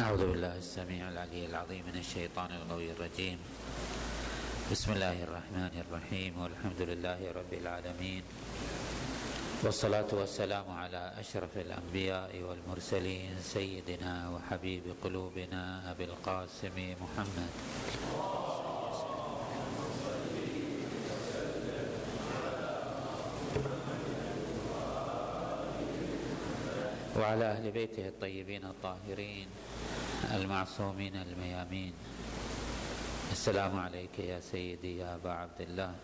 أعوذ 0.00 0.22
بالله 0.32 0.56
السميع 0.56 1.08
العلي 1.08 1.46
العظيم 1.46 1.84
من 1.92 2.00
الشيطان 2.00 2.48
الغوي 2.52 2.92
الرجيم. 2.96 3.38
بسم 4.72 4.92
الله 4.92 5.16
الرحمن 5.28 5.74
الرحيم. 5.84 6.32
والحمد 6.40 6.80
لله 6.80 7.20
رب 7.36 7.52
العالمين. 7.52 8.22
والصلاة 9.62 10.08
والسلام 10.12 10.70
على 10.70 11.12
أشرف 11.20 11.52
الأنبياء 11.56 12.32
والمرسلين 12.32 13.36
سيدنا 13.44 14.28
وحبيب 14.32 14.82
قلوبنا 15.04 15.90
أبي 15.92 16.04
القاسم 16.04 16.76
محمد. 16.96 17.52
وعلى 27.22 27.44
أهل 27.44 27.70
بيته 27.70 28.08
الطيبين 28.08 28.64
الطاهرين 28.64 29.46
المعصومين 30.34 31.16
الميامين. 31.16 31.92
السلام 33.32 33.78
عليك 33.78 34.18
يا 34.18 34.40
سيدي 34.40 34.98
يا 34.98 35.14
أبا 35.14 35.30
عبد 35.30 35.60
الله. 35.60 35.94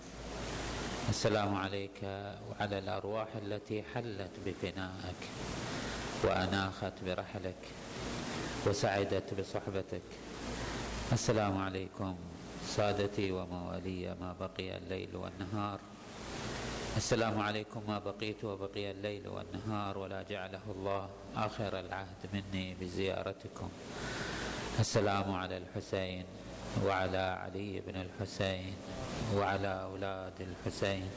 السلام 1.08 1.54
عليك 1.54 2.02
وعلى 2.50 2.78
الأرواح 2.78 3.28
التي 3.42 3.82
حلت 3.94 4.30
بفنائك 4.46 5.22
وأناخت 6.24 6.92
برحلك 7.06 7.62
وسعدت 8.66 9.34
بصحبتك. 9.34 10.08
السلام 11.12 11.58
عليكم 11.58 12.16
سادتي 12.66 13.32
وموالي 13.32 14.14
ما 14.20 14.36
بقي 14.40 14.76
الليل 14.76 15.16
والنهار. 15.16 15.80
السلام 16.98 17.40
عليكم. 17.40 17.82
ما 17.88 17.98
بقيت 17.98 18.44
وبقي 18.44 18.90
الليل 18.90 19.28
والنهار 19.28 19.98
ولا 19.98 20.22
جعله 20.22 20.60
الله 20.66 21.08
آخر 21.36 21.78
العهد 21.78 22.22
مني 22.34 22.74
بزيارتكم. 22.74 23.68
السلام 24.80 25.32
على 25.32 25.56
الحسين 25.62 26.24
وعلى 26.84 27.24
علي 27.42 27.80
بن 27.86 27.96
الحسين 28.02 28.74
وعلى 29.36 29.82
أولاد 29.82 30.38
الحسين 30.40 31.10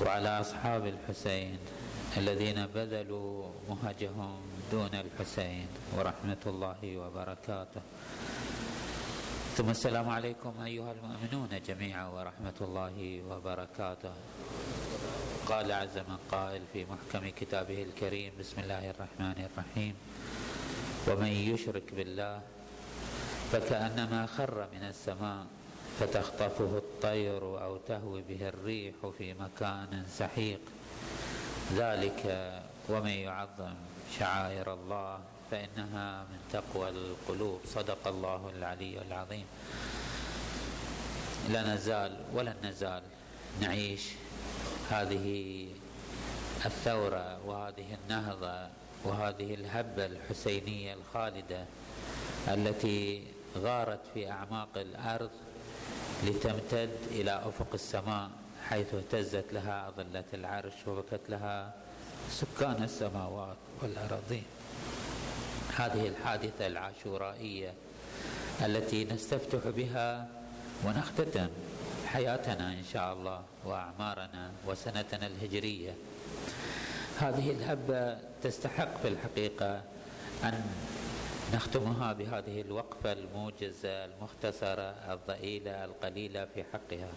وعلى 0.00 0.40
أصحاب 0.40 0.86
الحسين 0.86 1.58
الذين 2.16 2.66
بذلوا 2.66 3.52
مهجهم 3.68 4.40
دون 4.72 4.94
الحسين 4.94 5.68
ورحمة 5.96 6.42
الله 6.46 6.80
وبركاته. 6.96 7.82
ثم 9.56 9.70
السلام 9.70 10.08
عليكم 10.08 10.52
أيها 10.64 10.92
المؤمنون 10.92 11.52
جميعا 11.68 12.06
ورحمة 12.08 12.58
الله 12.60 12.96
وبركاته. 13.28 14.12
قال 15.50 15.72
عز 15.72 15.98
من 15.98 16.18
قائل 16.30 16.62
في 16.72 16.86
محكم 16.86 17.28
كتابه 17.28 17.82
الكريم 17.82 18.32
بسم 18.38 18.60
الله 18.60 18.90
الرحمن 18.90 19.48
الرحيم. 19.50 19.94
ومن 21.08 21.26
يشرك 21.26 21.94
بالله 21.94 22.40
فكأنما 23.52 24.26
خر 24.26 24.68
من 24.72 24.82
السماء 24.82 25.46
فتخطفه 26.00 26.78
الطير 26.78 27.42
أو 27.42 27.76
تهوي 27.76 28.22
به 28.22 28.48
الريح 28.48 28.94
في 29.18 29.34
مكان 29.34 30.06
سحيق. 30.18 30.60
ذلك 31.74 32.22
ومن 32.88 33.10
يعظم 33.10 33.74
شعائر 34.18 34.74
الله 34.74 35.18
فإنها 35.50 36.22
من 36.30 36.38
تقوى 36.52 36.88
القلوب. 36.88 37.60
صدق 37.66 38.08
الله 38.08 38.50
العلي 38.54 39.02
العظيم. 39.02 39.46
لا 41.50 41.74
نزال 41.74 42.16
ولن 42.34 42.54
نزال 42.62 43.02
نعيش 43.60 44.02
هذه 44.90 45.66
الثورة 46.66 47.46
وهذه 47.46 47.96
النهضة 48.04 48.68
وهذه 49.04 49.54
الهبة 49.54 50.06
الحسينية 50.06 50.94
الخالدة 50.94 51.64
التي 52.48 53.22
غارت 53.58 54.00
في 54.14 54.30
أعماق 54.30 54.68
الأرض 54.76 55.30
لتمتد 56.24 56.90
إلى 57.10 57.30
أفق 57.30 57.66
السماء 57.74 58.30
حيث 58.68 58.94
اهتزت 58.94 59.52
لها 59.52 59.88
أظلة 59.88 60.24
العرش 60.34 60.74
وبكت 60.86 61.20
لها 61.28 61.74
سكان 62.30 62.82
السماوات 62.82 63.56
والأراضين. 63.82 64.44
هذه 65.76 66.08
الحادثة 66.08 66.66
العاشورائية 66.66 67.74
التي 68.60 69.04
نستفتح 69.04 69.68
بها 69.68 70.28
ونختتم 70.84 71.48
حياتنا 72.12 72.72
إن 72.72 72.84
شاء 72.92 73.12
الله 73.12 73.42
وأعمارنا 73.64 74.52
وسنتنا 74.66 75.26
الهجرية. 75.26 75.94
هذه 77.18 77.50
الهبة 77.50 78.18
تستحق 78.42 79.00
في 79.02 79.08
الحقيقة 79.08 79.82
أن 80.44 80.64
نختمها 81.54 82.12
بهذه 82.12 82.60
الوقفة 82.60 83.12
الموجزة 83.12 84.04
المختصرة 84.04 84.94
الضئيلة 85.12 85.84
القليلة 85.84 86.44
في 86.54 86.64
حقها. 86.72 87.08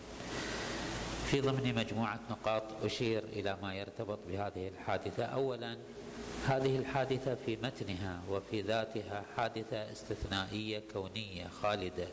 في 1.25 1.41
ضمن 1.41 1.75
مجموعة 1.75 2.19
نقاط 2.31 2.63
أشير 2.83 3.23
إلى 3.23 3.57
ما 3.61 3.73
يرتبط 3.75 4.19
بهذه 4.27 4.67
الحادثة. 4.67 5.25
أولا 5.25 5.77
هذه 6.47 6.77
الحادثة 6.77 7.35
في 7.45 7.55
متنها 7.55 8.21
وفي 8.29 8.61
ذاتها 8.61 9.23
حادثة 9.37 9.91
استثنائية 9.91 10.83
كونية 10.93 11.47
خالدة. 11.61 12.07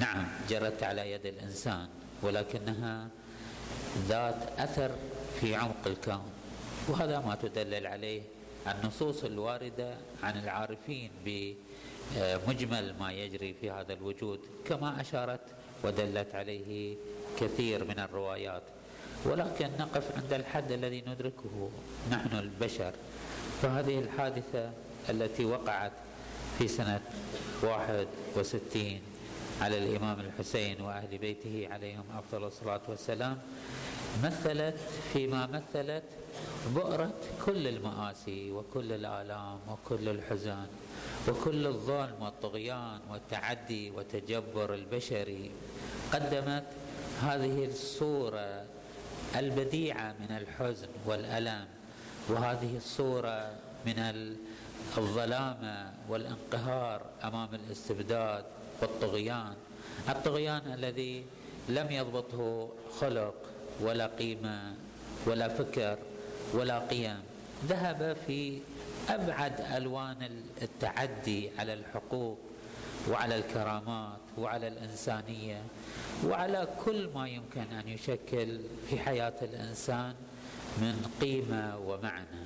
نعم. 0.00 0.26
جرت 0.48 0.82
على 0.82 1.12
يد 1.12 1.26
الإنسان 1.26 1.88
ولكنها 2.22 3.08
ذات 4.08 4.58
أثر 4.58 4.90
في 5.40 5.54
عمق 5.54 5.86
الكون. 5.86 6.30
وهذا 6.88 7.18
ما 7.20 7.34
تدلل 7.34 7.86
عليه 7.86 8.22
النصوص 8.66 9.24
الواردة 9.24 9.96
عن 10.22 10.38
العارفين 10.38 11.10
بمجمل 11.24 12.94
ما 13.00 13.12
يجري 13.12 13.54
في 13.60 13.70
هذا 13.70 13.92
الوجود 13.92 14.40
كما 14.64 15.00
أشارت 15.00 15.40
ودلت 15.84 16.34
عليه 16.34 16.96
كثير 17.40 17.84
من 17.84 17.98
الروايات. 17.98 18.62
ولكن 19.24 19.70
نقف 19.78 20.16
عند 20.16 20.32
الحد 20.32 20.72
الذي 20.72 21.04
ندركه 21.06 21.70
نحن 22.10 22.38
البشر. 22.38 22.92
فهذه 23.62 23.98
الحادثة 23.98 24.70
التي 25.10 25.44
وقعت 25.44 25.92
في 26.58 26.98
واحد 27.62 28.06
وستين 28.36 29.00
على 29.60 29.78
الإمام 29.78 30.20
الحسين 30.20 30.80
وأهل 30.80 31.18
بيته 31.18 31.68
عليهم 31.70 32.04
أفضل 32.18 32.44
الصلاة 32.44 32.80
والسلام. 32.88 33.38
مثلت 34.24 34.76
فيما 35.12 35.46
مثلت 35.46 36.02
بؤرة 36.74 37.12
كل 37.46 37.68
المآسي 37.68 38.50
وكل 38.50 38.92
الآلام 38.92 39.58
وكل 39.68 40.08
الحزن 40.08 40.66
وكل 41.28 41.66
الظلم 41.66 42.14
والطغيان 42.20 43.00
والتعدي 43.10 43.90
والتجبر 43.90 44.74
البشري 44.74 45.50
قدمت 46.12 46.64
هذه 47.22 47.64
الصورة 47.64 48.64
البديعة 49.36 50.14
من 50.20 50.36
الحزن 50.36 50.88
والألم 51.06 51.66
وهذه 52.28 52.76
الصورة 52.76 53.50
من 53.86 53.98
الظلامة 54.98 55.92
والانقهار 56.08 57.02
أمام 57.24 57.48
الاستبداد. 57.54 58.44
والطغيان. 58.82 59.54
الطغيان 60.08 60.72
الذي 60.72 61.24
لم 61.68 61.90
يضبطه 61.90 62.68
خلق 63.00 63.34
ولا 63.80 64.06
قيمة 64.06 64.74
ولا 65.26 65.48
فكر 65.48 65.98
ولا 66.54 66.78
قيم. 66.78 67.22
ذهب 67.66 68.16
في 68.26 68.60
أبعد 69.08 69.60
ألوان 69.60 70.42
التعدي 70.62 71.50
على 71.58 71.72
الحقوق 71.74 72.38
وعلى 73.10 73.36
الكرامات 73.38 74.20
وعلى 74.38 74.68
الإنسانية 74.68 75.62
وعلى 76.26 76.68
كل 76.84 77.10
ما 77.14 77.28
يمكن 77.28 77.60
أن 77.60 77.88
يشكل 77.88 78.60
في 78.90 78.98
حياة 78.98 79.34
الإنسان 79.42 80.14
من 80.78 81.16
قيمة 81.20 81.78
ومعنى. 81.78 82.42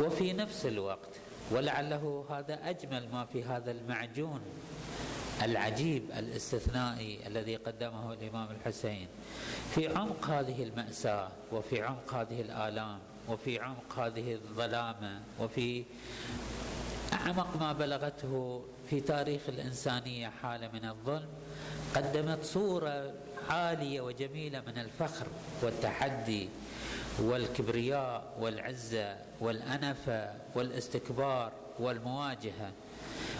وفي 0.00 0.32
نفس 0.32 0.66
الوقت 0.66 1.14
ولعله 1.50 2.24
هذا 2.30 2.58
أجمل 2.70 3.08
ما 3.12 3.24
في 3.24 3.44
هذا 3.44 3.70
المعجون 3.70 4.40
العجيب 5.42 6.02
الاستثنائي 6.18 7.26
الذي 7.26 7.56
قدمه 7.56 8.12
الإمام 8.12 8.48
الحسين. 8.50 9.08
في 9.74 9.88
عمق 9.88 10.30
هذه 10.30 10.62
المأساة 10.62 11.28
وفي 11.52 11.82
عمق 11.82 12.14
هذه 12.14 12.40
الآلام 12.40 12.98
وفي 13.28 13.58
عمق 13.60 13.98
هذه 13.98 14.34
الظلامة 14.34 15.20
وفي 15.40 15.84
أعمق 17.12 17.56
ما 17.60 17.72
بلغته 17.72 18.64
في 18.90 19.00
تاريخ 19.00 19.40
الإنسانية 19.48 20.32
حالة 20.42 20.68
من 20.72 20.84
الظلم 20.84 21.28
قدمت 21.96 22.44
صورة 22.44 23.12
عالية 23.48 24.00
وجميلة 24.00 24.60
من 24.60 24.78
الفخر 24.78 25.26
والتحدي 25.62 26.48
والكبرياء 27.20 28.34
والعزة 28.40 29.16
والأنفة 29.40 30.32
والاستكبار 30.54 31.52
والمواجهة. 31.78 32.72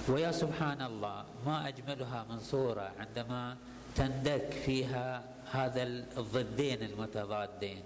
ويا 0.09 0.33
سبحان 0.33 0.83
الله 0.83 1.25
ما 1.47 1.69
أجملها 1.69 2.25
من 2.31 2.41
صوره 2.41 2.91
عندما 2.99 3.57
تندك 3.97 4.53
فيها 4.65 5.23
هذا 5.53 5.83
الضدين 6.17 6.83
المتضادين 6.83 7.83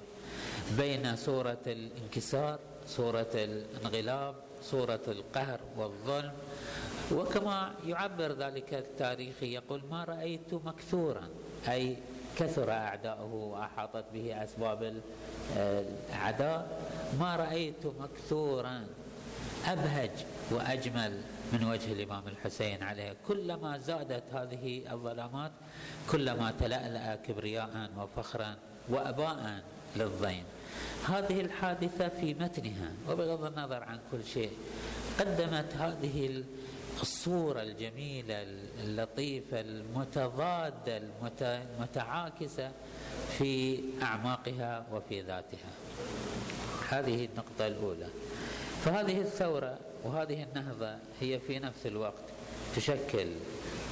بين 0.78 1.16
صورة 1.16 1.64
الانكسار 1.66 2.58
صورة 2.86 3.32
الانغلاب 3.34 4.34
صورة 4.62 5.00
القهر 5.08 5.60
والظلم. 5.76 6.32
وكما 7.12 7.74
يعبر 7.86 8.32
ذلك 8.32 8.74
التاريخي 8.74 9.54
يقول 9.54 9.82
ما 9.90 10.04
رأيت 10.04 10.54
مكثورا. 10.54 11.28
أي 11.68 11.96
كثر 12.36 12.70
أعداؤه 12.70 13.34
وأحاطت 13.34 14.04
به 14.14 14.44
أسباب 14.44 15.02
الأعداء. 15.56 16.82
ما 17.20 17.36
رأيت 17.36 17.86
مكثورا. 17.86 18.86
أبهج. 19.66 20.10
وأجمل 20.50 21.20
من 21.52 21.64
وجه 21.64 21.92
الإمام 21.92 22.22
الحسين 22.28 22.82
عليه. 22.82 23.16
كلما 23.28 23.78
زادت 23.78 24.22
هذه 24.34 24.92
الظلامات 24.92 25.52
كلما 26.10 26.52
تلألأ 26.60 27.16
كبرياء 27.16 27.90
وفخرا 27.98 28.56
وأباء 28.88 29.62
للضيم 29.96 30.44
هذه 31.08 31.40
الحادثة 31.40 32.08
في 32.08 32.34
متنها 32.34 32.92
وبغض 33.08 33.44
النظر 33.44 33.82
عن 33.82 33.98
كل 34.12 34.24
شيء 34.24 34.50
قدمت 35.20 35.74
هذه 35.78 36.44
الصورة 37.02 37.62
الجميلة 37.62 38.42
اللطيفة 38.84 39.60
المتضادة 39.60 41.02
المتعاكسة 41.40 42.70
في 43.38 43.80
أعماقها 44.02 44.86
وفي 44.92 45.20
ذاتها. 45.20 45.70
هذه 46.88 47.24
النقطة 47.24 47.66
الأولى. 47.66 48.06
فهذه 48.84 49.20
الثورة 49.20 49.78
وهذه 50.04 50.42
النهضة 50.42 50.96
هي 51.20 51.38
في 51.38 51.58
نفس 51.58 51.86
الوقت 51.86 52.24
تشكل 52.76 53.28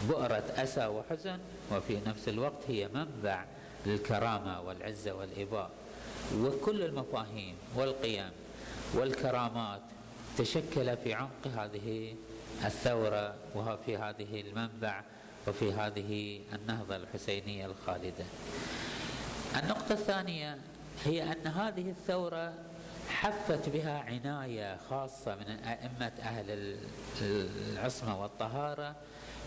بؤرة 0.09 0.45
أسى 0.57 0.87
وحزن 0.87 1.39
وفي 1.73 1.99
نفس 2.07 2.29
الوقت 2.29 2.63
هي 2.69 2.89
منبع 2.95 3.45
للكرامة 3.87 4.61
والعزة 4.61 5.15
والإباء 5.15 5.71
وكل 6.37 6.83
المفاهيم 6.83 7.55
والقيم 7.75 8.31
والكرامات 8.95 9.81
تشكل 10.39 10.97
في 10.97 11.15
عمق 11.15 11.47
هذه 11.57 12.15
الثورة 12.65 13.35
وفي 13.55 13.97
هذه 13.97 14.41
المنبع 14.41 15.03
وفي 15.49 15.73
هذه 15.73 16.41
النهضة 16.53 16.97
الحسينية 16.97 17.67
الخالدة. 17.67 18.25
النقطة 19.63 19.93
الثانية 19.93 20.59
هي 21.05 21.33
أن 21.33 21.47
هذه 21.47 21.91
الثورة 21.91 22.53
حفت 23.09 23.69
بها 23.69 23.99
عناية 23.99 24.77
خاصة 24.77 25.35
من 25.35 25.49
أئمة 25.49 26.13
أهل 26.23 26.77
العصمة 27.21 28.23
والطهارة 28.23 28.97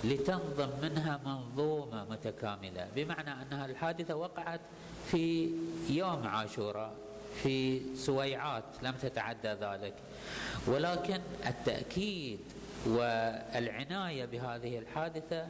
لتنظم 0.04 0.70
منها 0.82 1.20
منظومة 1.26 2.06
متكاملة. 2.10 2.88
بمعنى 2.96 3.42
أنها 3.42 3.66
الحادثة 3.66 4.16
وقعت 4.16 4.62
في 5.12 5.50
يوم 5.90 6.28
عاشوراء 6.28 6.94
في 7.44 7.82
سويعات 7.96 8.64
لم 8.82 8.94
تتعدى 9.02 9.48
ذلك. 9.48 9.94
ولكن 10.68 11.20
التأكيد 11.48 12.40
والعناية 12.88 14.26
بهذه 14.26 14.78
الحادثة 14.80 15.48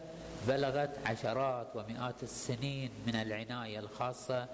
بلغت 0.48 0.90
عشرات 1.06 1.68
ومئات 1.75 2.24
السنين 2.24 2.92
من 3.08 3.16
العناية 3.16 3.80
الخاصة 3.80 4.48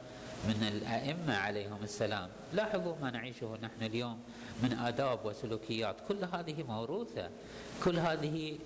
من 0.47 0.63
الأئمة 0.67 1.37
عليهم 1.37 1.83
السلام. 1.83 2.29
لاحظوا 2.53 2.95
ما 3.01 3.11
نعيشه 3.11 3.57
نحن 3.61 3.83
اليوم 3.83 4.19
من 4.63 4.73
آداب 4.73 5.25
وسلوكيات. 5.25 5.95
كل 6.07 6.25
هذه 6.33 6.63
موروثة. 6.63 7.29
كل 7.83 7.99
هذه 7.99 8.57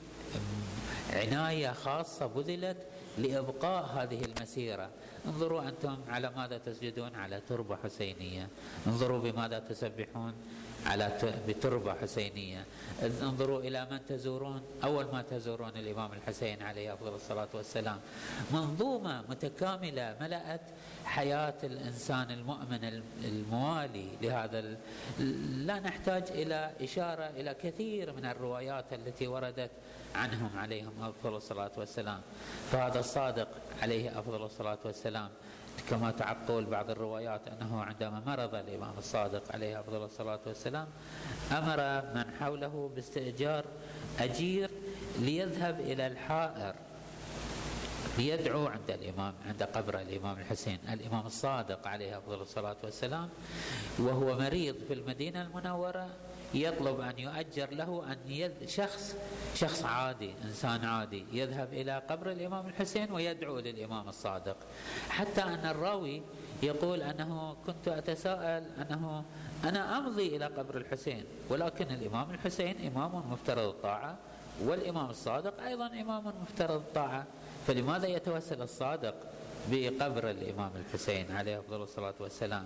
عناية 1.14 1.72
خاصة 1.72 2.26
بذلت 2.26 2.78
لإبقاء 3.18 3.86
هذه 3.86 4.26
المسيرة. 4.26 4.90
انظروا 5.26 5.62
أنتم 5.70 5.98
على 6.08 6.32
ماذا 6.38 6.58
تسجدون 6.58 7.16
على 7.16 7.42
تربة 7.50 7.76
حسينية. 7.84 8.48
انظروا 8.88 9.20
بماذا 9.20 9.60
تسبحون. 9.60 10.34
على 10.86 11.12
بتربة 11.48 11.94
حسينية. 11.94 12.66
انظروا 13.22 13.60
إلى 13.60 13.88
من 13.92 14.00
تزورون. 14.10 14.62
أول 14.84 15.06
ما 15.06 15.22
تزورون 15.22 15.72
الإمام 15.76 16.14
الحسين 16.14 16.62
عليه 16.62 16.94
أفضل 16.94 17.16
الصلاة 17.16 17.48
والسلام. 17.54 18.00
منظومة 18.54 19.24
متكاملة 19.30 20.16
ملأت 20.22 20.62
حياة 21.06 21.54
الإنسان 21.64 22.32
المؤمن 22.32 23.02
الموالي 23.24 24.08
لهذا 24.22 24.78
لا 25.66 25.80
نحتاج 25.80 26.24
إلى 26.30 26.72
إشارة 26.82 27.24
إلى 27.24 27.54
كثير 27.64 28.14
من 28.14 28.26
الروايات 28.26 28.94
التي 28.94 29.28
وردت 29.28 29.72
عنهم 30.16 30.58
عليهم 30.58 30.94
أفضل 31.02 31.36
الصلاة 31.36 31.72
والسلام. 31.78 32.22
فهذا 32.72 33.00
الصادق 33.00 33.48
عليه 33.82 34.20
أفضل 34.20 34.46
الصلاة 34.46 34.80
والسلام. 34.86 35.30
كما 35.90 36.12
تعقل 36.12 36.66
بعض 36.66 36.90
الروايات 36.90 37.42
أنه 37.48 37.84
عندما 37.84 38.22
مرض 38.26 38.56
الإمام 38.56 38.94
الصادق 38.98 39.44
عليه 39.54 39.80
أفضل 39.80 40.04
الصلاة 40.06 40.40
والسلام 40.46 40.88
أمر 41.52 42.02
من 42.16 42.34
حوله 42.40 42.92
باستئجار 42.96 43.66
أجير 44.20 44.70
ليذهب 45.20 45.80
إلى 45.80 46.08
الحائر 46.08 46.76
ليدعو 48.18 48.68
عند 48.68 48.92
الإمام 48.92 49.34
عند 49.48 49.64
قبر 49.64 50.00
الإمام 50.02 50.38
الحسين. 50.38 50.80
الإمام 50.94 51.26
الصادق 51.26 51.88
عليه 51.88 52.18
أفضل 52.18 52.42
الصلاة 52.42 52.76
والسلام 52.84 53.30
وهو 54.00 54.40
مريض 54.40 54.76
في 54.88 54.94
المدينة 54.94 55.42
المنورة 55.42 56.10
يطلب 56.56 57.00
أن 57.00 57.20
يؤجر 57.20 57.72
له 57.72 58.12
أن 58.12 58.32
يد 58.32 58.70
شخص 58.70 59.16
شخص 59.56 59.86
عادي 59.86 60.34
إنسان 60.44 60.86
عادي 60.86 61.26
يذهب 61.34 61.74
إلى 61.74 62.02
قبر 62.10 62.32
الإمام 62.32 62.68
الحسين 62.68 63.12
ويدعو 63.12 63.60
للإمام 63.60 64.10
الصادق. 64.10 64.58
حتى 65.10 65.44
أن 65.44 65.66
الراوي 65.66 66.22
يقول 66.64 67.02
أنه 67.02 67.58
كنت 67.66 67.88
أتساءل 67.88 68.64
أنه 68.82 69.24
أنا 69.64 69.98
أمضي 69.98 70.36
إلى 70.36 70.46
قبر 70.46 70.78
الحسين 70.78 71.26
ولكن 71.50 71.86
الإمام 71.86 72.32
الحسين 72.32 72.92
إمام 72.96 73.32
مفترض 73.32 73.68
الطاعة 73.68 74.18
والإمام 74.64 75.10
الصادق 75.10 75.62
أيضا 75.62 75.88
إمام 75.88 76.34
مفترض 76.42 76.72
الطاعة. 76.72 77.26
فلماذا 77.68 78.08
يتوسل 78.08 78.62
الصادق؟ 78.62 79.16
بقبر 79.72 80.30
الإمام 80.30 80.72
الحسين 80.76 81.32
عليه 81.32 81.60
أفضل 81.60 81.82
الصلاة 81.82 82.14
والسلام. 82.20 82.66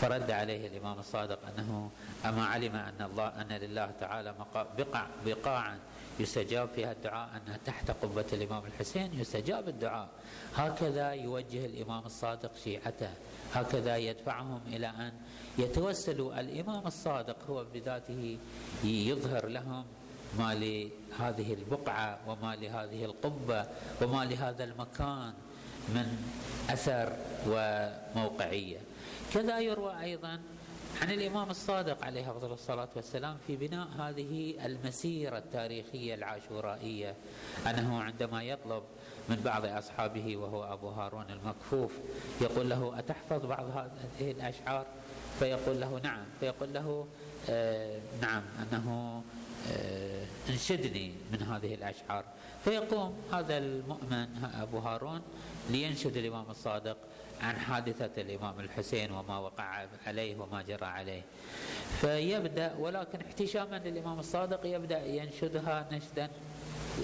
فرد 0.00 0.30
عليه 0.30 0.66
الإمام 0.66 0.98
الصادق 0.98 1.38
أنه 1.48 1.90
أما 2.24 2.44
علم 2.46 2.76
أن 2.76 3.00
الله 3.00 3.28
أن 3.40 3.52
لله 3.52 3.90
تعالى 4.00 4.34
بقع 4.78 5.06
بقاعا 5.26 5.78
يستجاب 6.20 6.68
فيها 6.74 6.92
الدعاء 6.92 7.30
أنها 7.36 7.58
تحت 7.64 7.90
قبة 7.90 8.24
الإمام 8.32 8.64
الحسين 8.66 9.20
يستجاب 9.20 9.68
الدعاء. 9.68 10.08
هكذا 10.54 11.10
يوجه 11.12 11.66
الإمام 11.66 12.06
الصادق 12.06 12.56
شيعته. 12.64 13.10
هكذا 13.54 13.96
يدفعهم 13.96 14.60
إلى 14.66 14.86
أن 14.86 15.12
يتوسلوا. 15.58 16.40
الإمام 16.40 16.86
الصادق 16.86 17.36
هو 17.50 17.64
بذاته 17.74 18.38
يظهر 18.84 19.46
لهم 19.46 19.84
ما 20.38 20.54
لهذه 20.54 21.52
البقعة 21.52 22.18
وما 22.26 22.56
لهذه 22.56 23.04
القبة 23.04 23.66
وما 24.02 24.24
لهذا 24.24 24.64
المكان. 24.64 25.32
من 25.88 26.18
أثر 26.70 27.12
وموقعية. 27.48 28.78
كذا 29.34 29.60
يروى 29.60 30.00
أيضا 30.00 30.40
عن 31.02 31.10
الإمام 31.10 31.50
الصادق 31.50 32.04
عليه 32.04 32.30
أفضل 32.30 32.52
الصلاة 32.52 32.88
والسلام 32.96 33.36
في 33.46 33.56
بناء 33.56 33.88
هذه 33.98 34.66
المسيرة 34.66 35.38
التاريخية 35.38 36.14
العاشورائية. 36.14 37.14
أنه 37.66 38.02
عندما 38.02 38.42
يطلب 38.42 38.82
من 39.28 39.36
بعض 39.44 39.64
أصحابه 39.64 40.36
وهو 40.36 40.72
أبو 40.72 40.88
هارون 40.88 41.26
المكفوف 41.30 41.92
يقول 42.40 42.70
له 42.70 42.98
أتحفظ 42.98 43.46
بعض 43.46 43.64
هذه 43.64 44.30
الأشعار؟ 44.30 44.86
فيقول 45.38 45.80
له 45.80 46.00
نعم. 46.04 46.24
فيقول 46.40 46.74
له 46.74 47.06
آه 47.50 48.00
نعم 48.22 48.42
آه 48.72 49.22
انشدني 50.50 51.12
من 51.32 51.42
هذه 51.42 51.74
الأشعار. 51.74 52.24
فيقوم 52.64 53.14
هذا 53.32 53.58
المؤمن 53.58 54.26
أبو 54.60 54.78
هارون 54.78 55.22
لينشد 55.70 56.16
الإمام 56.16 56.50
الصادق 56.50 56.96
عن 57.40 57.56
حادثة 57.56 58.22
الإمام 58.22 58.60
الحسين 58.60 59.12
وما 59.12 59.38
وقع 59.38 59.86
عليه 60.06 60.36
وما 60.36 60.62
جرى 60.62 60.86
عليه. 60.86 61.22
فيبدأ 62.00 62.74
ولكن 62.78 63.20
احتشاما 63.20 63.76
للإمام 63.76 64.18
الصادق 64.18 64.60
يبدأ 64.66 65.06
ينشدها 65.06 65.88
نشدا 65.92 66.30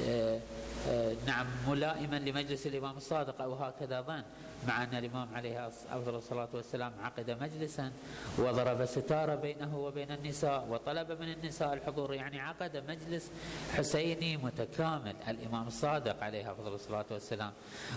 آه، 0.09 0.41
آه، 0.89 1.15
نعم 1.27 1.47
ملائما 1.69 2.19
لمجلس 2.19 2.67
الإمام 2.67 2.97
الصادق 2.97 3.43
أو 3.43 3.55
هكذا 3.55 4.01
ظن. 4.01 4.23
مع 4.69 4.83
أن 4.83 4.95
الإمام 4.95 5.35
عليه 5.35 5.67
أفضل 5.67 6.15
الصلاة 6.15 6.49
والسلام 6.55 6.93
عقد 7.03 7.31
مجلسا 7.31 7.93
وضرب 8.39 8.85
ستارة 8.85 9.35
بينه 9.35 9.79
وبين 9.79 10.11
النساء 10.11 10.67
وطلب 10.71 11.13
من 11.13 11.33
النساء 11.33 11.73
الحضور 11.73 12.15
يعني 12.15 12.41
عقد 12.41 12.77
مجلس 12.89 13.31
حسيني 13.77 14.37
متكامل. 14.37 15.17
الإمام 15.29 15.67
الصادق 15.67 16.23
عليه 16.23 16.53
أفضل 16.53 16.75
الصلاة 16.75 17.05
والسلام. 17.11 17.53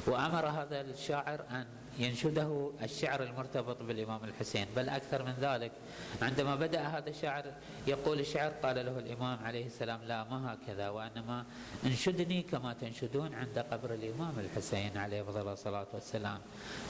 وأمر 0.08 0.46
هذا 0.48 0.82
الشاعر 0.82 1.42
أن 1.52 1.66
ينشده 2.00 2.72
الشعر 2.84 3.24
المرتبط 3.24 3.82
بالإمام 3.82 4.24
الحسين 4.24 4.66
بل 4.76 4.90
أكثر 4.90 5.24
من 5.24 5.34
ذلك 5.42 5.72
عندما 6.22 6.56
بدأ 6.56 6.82
هذا 6.82 7.10
الشاعر 7.10 7.44
يقول 7.88 8.20
الشعر 8.20 8.52
قال 8.64 8.76
له 8.76 9.00
الإمام 9.00 9.40
عليه 9.44 9.66
السلام 9.66 10.00
لا 10.04 10.24
ما 10.24 10.54
هكذا 10.54 10.90
وإنما 10.90 11.46
انشدني 11.86 12.42
كما 12.42 12.74
تنشدون 12.74 13.34
عند 13.34 13.60
قبر 13.60 13.94
الإمام 13.94 14.40
الحسين 14.40 14.98
عليه 14.98 15.22
أفضل 15.22 15.48
الصلاة 15.48 15.88
والسلام. 15.94 16.40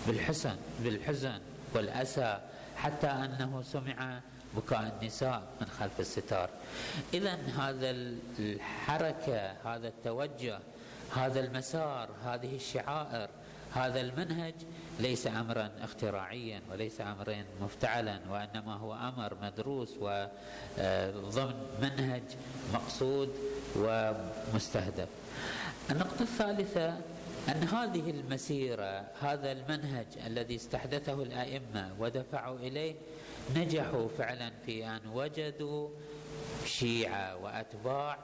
بالحسن 0.08 0.56
بالحزن 0.80 1.40
والأسى 1.74 2.40
حتى 2.76 3.08
أنه 3.08 3.62
سمع 3.62 4.20
بكاء 4.56 4.98
النساء 5.02 5.44
من 5.62 5.68
خلف 5.68 6.00
الستار. 6.00 6.50
إذا 7.14 7.34
هذا 7.34 7.90
الحركة 8.40 9.52
هذا 9.66 9.88
التوجه 9.88 10.60
هذا 11.16 11.40
المسار 11.40 12.10
هذه 12.26 12.56
الشعائر 12.56 13.30
هذا 13.76 14.02
المنهج 14.02 14.54
ليس 15.00 15.28
امرا 15.28 15.72
اختراعيا 15.82 16.62
وليس 16.72 17.02
امرا 17.02 17.44
مفتعلا 17.62 18.20
وإنما 18.30 18.74
هو 18.74 18.94
أمر 18.94 19.38
مدروس 19.42 19.98
وضمن 19.98 21.56
منهج 21.82 22.24
مقصود 22.74 23.30
ومستهدف. 23.76 25.08
النقطة 25.92 26.22
الثالثة 26.22 26.98
أن 27.50 27.64
هذه 27.64 28.10
المسيرة 28.10 29.06
هذا 29.22 29.52
المنهج 29.52 30.06
الذي 30.28 30.56
استحدثه 30.56 31.24
الأئمة 31.24 31.96
ودفعوا 32.00 32.58
إليه 32.58 32.96
نجحوا 33.56 34.08
فعلا 34.18 34.52
في 34.66 34.88
أن 34.88 35.00
وجدوا 35.14 35.90
شيعة 36.66 37.38
وأتباع 37.38 38.18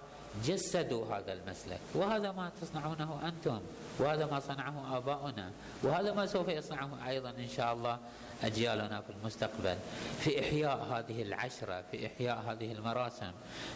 جسدوا 0.46 1.06
هذا 1.16 1.34
المسلك. 1.34 1.80
وهذا 1.94 2.32
ما 2.32 2.52
تصنعونه 2.62 3.20
أنتم. 3.28 3.60
وهذا 4.00 4.26
ما 4.26 4.40
صنعه 4.40 4.98
آباؤنا. 4.98 5.52
وهذا 5.84 6.14
ما 6.14 6.26
سوف 6.26 6.48
يصنعه 6.48 7.08
أيضا 7.08 7.30
إن 7.30 7.48
شاء 7.48 7.74
الله. 7.74 8.00
أجيالنا 8.44 9.02
في 9.02 9.10
المستقبل 9.10 9.76
في 10.20 10.40
إحياء 10.40 10.84
هذه 10.84 11.22
العشرة 11.22 11.84
في 11.92 12.08
إحياء 12.08 12.40
هذه 12.48 12.72
المراسم 12.72 13.32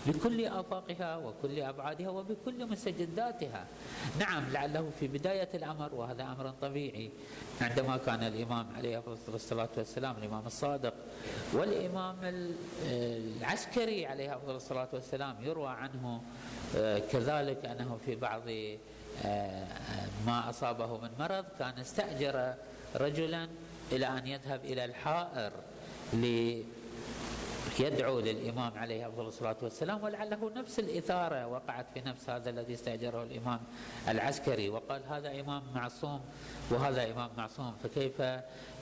بكل 0.07 0.45
أفاقها 0.45 1.17
وكل 1.17 1.60
أبعادها 1.60 2.10
وبكل 2.10 2.65
مستجداتها 2.65 3.65
نعم 4.19 4.43
لعله 4.51 4.91
في 5.00 5.07
بداية 5.07 5.50
الأمر 5.53 5.93
وهذا 5.93 6.24
أمر 6.24 6.53
طبيعي 6.62 7.10
عندما 7.62 7.98
كان 7.98 8.24
الإمام 8.24 8.67
عليه 8.77 9.03
الصلاة 9.34 9.69
والسلام 9.77 10.15
الإمام 10.17 10.45
الصادق 10.45 10.93
والإمام 11.53 12.15
العسكري 12.86 14.05
عليه 14.05 14.36
افضل 14.36 14.55
الصلاة 14.55 14.88
والسلام 14.93 15.36
يروى 15.41 15.69
عنه 15.69 16.22
آه، 16.77 17.00
كذلك 17.00 17.65
أنه 17.65 17.98
في 18.05 18.15
بعض 18.15 18.41
آه، 19.25 19.65
ما 20.25 20.50
أصابه 20.50 20.98
من 20.98 21.10
مرض 21.19 21.45
كان 21.60 21.79
استأجر 21.79 22.53
رجلا 22.95 23.48
إلى 23.91 24.07
أن 24.07 24.27
يذهب 24.27 24.65
إلى 24.65 24.85
الحائر 24.85 25.51
يدعو 27.79 28.19
للإمام 28.19 28.77
عليه 28.77 29.07
أفضل 29.07 29.27
الصلاة 29.27 29.55
والسلام 29.62 30.03
ولعله 30.03 30.51
نفس 30.55 30.79
الإثارة 30.79 31.48
وقعت 31.48 31.86
في 31.93 32.01
نفس 32.01 32.29
هذا 32.29 32.50
الذي 32.50 32.74
استأجره 32.74 33.24
الإمام 33.24 33.60
العسكري 34.07 34.69
وقال 34.69 35.01
هذا 35.10 35.39
إمام 35.39 35.63
معصوم 35.75 36.22
وهذا 36.72 37.12
إمام 37.12 37.29
معصوم 37.38 37.74
فكيف 37.84 38.22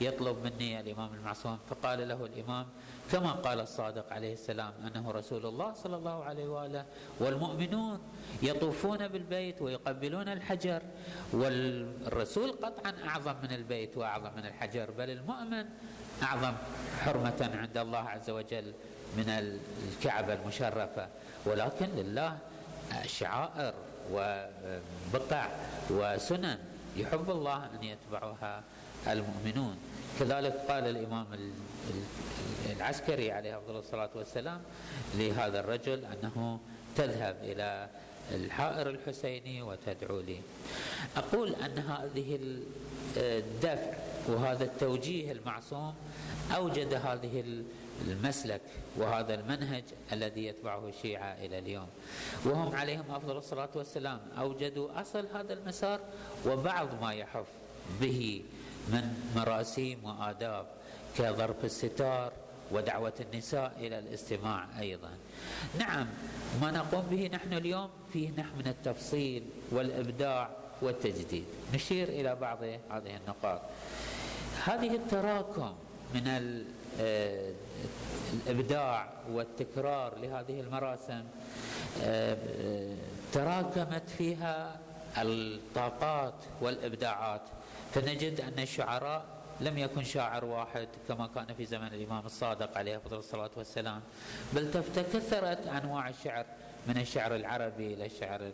يطلب 0.00 0.36
مني 0.44 0.80
الإمام 0.80 1.14
المعصوم؟ 1.14 1.58
فقال 1.70 2.08
له 2.08 2.24
الإمام 2.24 2.66
كما 3.12 3.32
قال 3.32 3.60
الصادق 3.60 4.12
عليه 4.12 4.32
السلام 4.32 4.72
أنه 4.86 5.10
رسول 5.10 5.46
الله 5.46 5.74
صلى 5.74 5.96
الله 5.96 6.24
عليه 6.24 6.48
وآله 6.48 6.84
والمؤمنون 7.20 7.98
يطوفون 8.42 9.08
بالبيت 9.08 9.62
ويقبلون 9.62 10.28
الحجر 10.28 10.82
والرسول 11.32 12.52
قطعا 12.52 12.94
أعظم 13.06 13.34
من 13.42 13.52
البيت 13.52 13.96
وأعظم 13.96 14.30
من 14.36 14.46
الحجر 14.46 14.90
بل 14.90 15.10
المؤمن 15.10 15.64
أعظم 16.24 16.52
حرمة 17.04 17.50
عند 17.54 17.76
الله 17.76 17.98
عز 17.98 18.30
وجل 18.30 18.72
من 19.16 19.28
الكعبة 19.28 20.34
المشرفة. 20.34 21.08
ولكن 21.46 21.86
لله 21.96 22.38
شعائر 23.06 23.74
وبقع 24.12 25.48
وسنن 25.90 26.58
يحب 26.96 27.30
الله 27.30 27.56
أن 27.56 27.84
يتبعها 27.84 28.62
المؤمنون. 29.08 29.76
كذلك 30.20 30.52
قال 30.68 30.86
الإمام 30.86 31.26
العسكري 32.76 33.32
عليه 33.32 33.58
أفضل 33.58 33.76
الصلاة 33.76 34.10
والسلام 34.14 34.60
لهذا 35.14 35.60
الرجل 35.60 36.04
أنه 36.04 36.58
تذهب 36.96 37.36
إلى 37.42 37.88
الحائر 38.34 38.90
الحسيني 38.90 39.62
وتدعو 39.62 40.20
لي. 40.20 40.40
أقول 41.16 41.54
أن 41.54 41.78
هذه 41.78 42.38
الدفع 43.16 43.92
وهذا 44.28 44.64
التوجيه 44.64 45.32
المعصوم 45.32 45.94
أوجد 46.56 46.94
هذه 46.94 47.62
المسلك 48.08 48.60
وهذا 48.96 49.34
المنهج 49.34 49.84
الذي 50.12 50.46
يتبعه 50.46 50.88
الشيعة 50.88 51.32
إلى 51.32 51.58
اليوم. 51.58 51.88
وهم 52.44 52.76
عليهم 52.76 53.10
أفضل 53.10 53.36
الصلاة 53.36 53.68
والسلام. 53.74 54.20
أوجدوا 54.38 55.00
أصل 55.00 55.26
هذا 55.34 55.52
المسار 55.52 56.00
وبعض 56.46 56.88
ما 57.02 57.12
يحف 57.12 57.46
به 58.00 58.42
من 58.88 59.02
مراسيم 59.36 60.04
وآداب 60.04 60.66
كضرب 61.18 61.64
الستار 61.64 62.32
ودعوة 62.72 63.12
النساء 63.20 63.72
إلى 63.78 63.98
الاستماع 63.98 64.66
أيضا. 64.80 65.10
نعم 65.78 66.06
ما 66.60 66.70
نقوم 66.70 67.02
به 67.10 67.30
نحن 67.32 67.52
اليوم 67.52 67.90
فيه 68.12 68.30
نحن 68.30 68.58
من 68.58 68.66
التفصيل 68.66 69.42
والإبداع 69.70 70.50
والتجديد. 70.82 71.44
نشير 71.74 72.08
إلى 72.08 72.34
بعض 72.34 72.62
هذه 72.62 73.16
النقاط. 73.16 73.60
هذه 74.64 74.94
التراكم 74.94 75.74
من 76.14 76.64
آه، 77.00 77.52
الإبداع 78.46 79.08
والتكرار 79.30 80.18
لهذه 80.18 80.60
المراسم 80.60 81.24
آه، 82.02 82.36
تراكمت 83.32 84.10
فيها 84.18 84.80
الطاقات 85.18 86.34
والإبداعات. 86.60 87.40
فنجد 87.94 88.40
أن 88.40 88.62
الشعراء 88.62 89.24
لم 89.60 89.78
يكن 89.78 90.04
شاعر 90.04 90.44
واحد 90.44 90.88
كما 91.08 91.28
كان 91.34 91.54
في 91.54 91.64
زمن 91.64 91.86
الإمام 91.86 92.26
الصادق 92.26 92.78
عليه 92.78 93.00
الصلاة 93.12 93.50
والسلام 93.56 94.00
بل 94.52 94.70
تكثرت 94.72 95.66
أنواع 95.66 96.08
الشعر. 96.08 96.46
من 96.88 96.96
الشعر 96.98 97.34
العربي 97.34 97.94
إلى 97.94 98.06
الشعر 98.06 98.50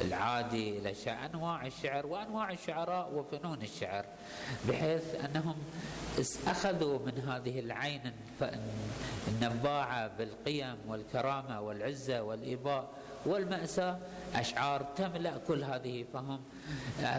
العادي 0.00 0.90
الشعر 0.90 1.26
أنواع 1.34 1.66
الشعر 1.66 2.06
وأنواع 2.06 2.50
الشعراء 2.52 3.12
وفنون 3.14 3.62
الشعر 3.62 4.04
بحيث 4.68 5.14
أنهم 5.24 5.54
أخذوا 6.46 6.98
من 6.98 7.18
هذه 7.28 7.60
العين 7.60 8.12
النباعة 9.28 10.08
بالقيم 10.18 10.76
والكرامة 10.88 11.60
والعزة 11.60 12.22
والاباء 12.22 12.90
والمأساة 13.26 13.98
أشعار 14.34 14.86
تملأ 14.96 15.32
كل 15.48 15.64
هذه 15.64 16.04
فهم؟ 16.12 16.40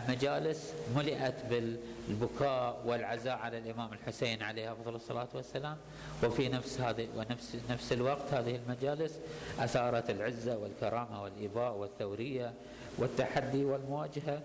مجالس 0.09 0.73
ملئت 0.95 1.35
بالبكاء 1.49 2.81
والعزاء 2.85 3.37
على 3.37 3.57
الإمام 3.57 3.93
الحسين 3.93 4.43
عليه 4.43 4.71
أفضل 4.71 4.95
الصلاة 4.95 5.27
والسلام. 5.33 5.77
وفي 6.23 6.49
نفس 6.49 6.81
هذه 6.81 7.07
ونفس 7.15 7.57
نفس 7.69 7.91
الوقت 7.93 8.33
هذه 8.33 8.55
المجالس 8.55 9.19
أثارت 9.59 10.09
العزة 10.09 10.57
والكرامة 10.57 11.23
والإباء 11.23 11.73
والثورية 11.73 12.53
والتحدي 12.97 13.65
والمواجهة 13.65 14.41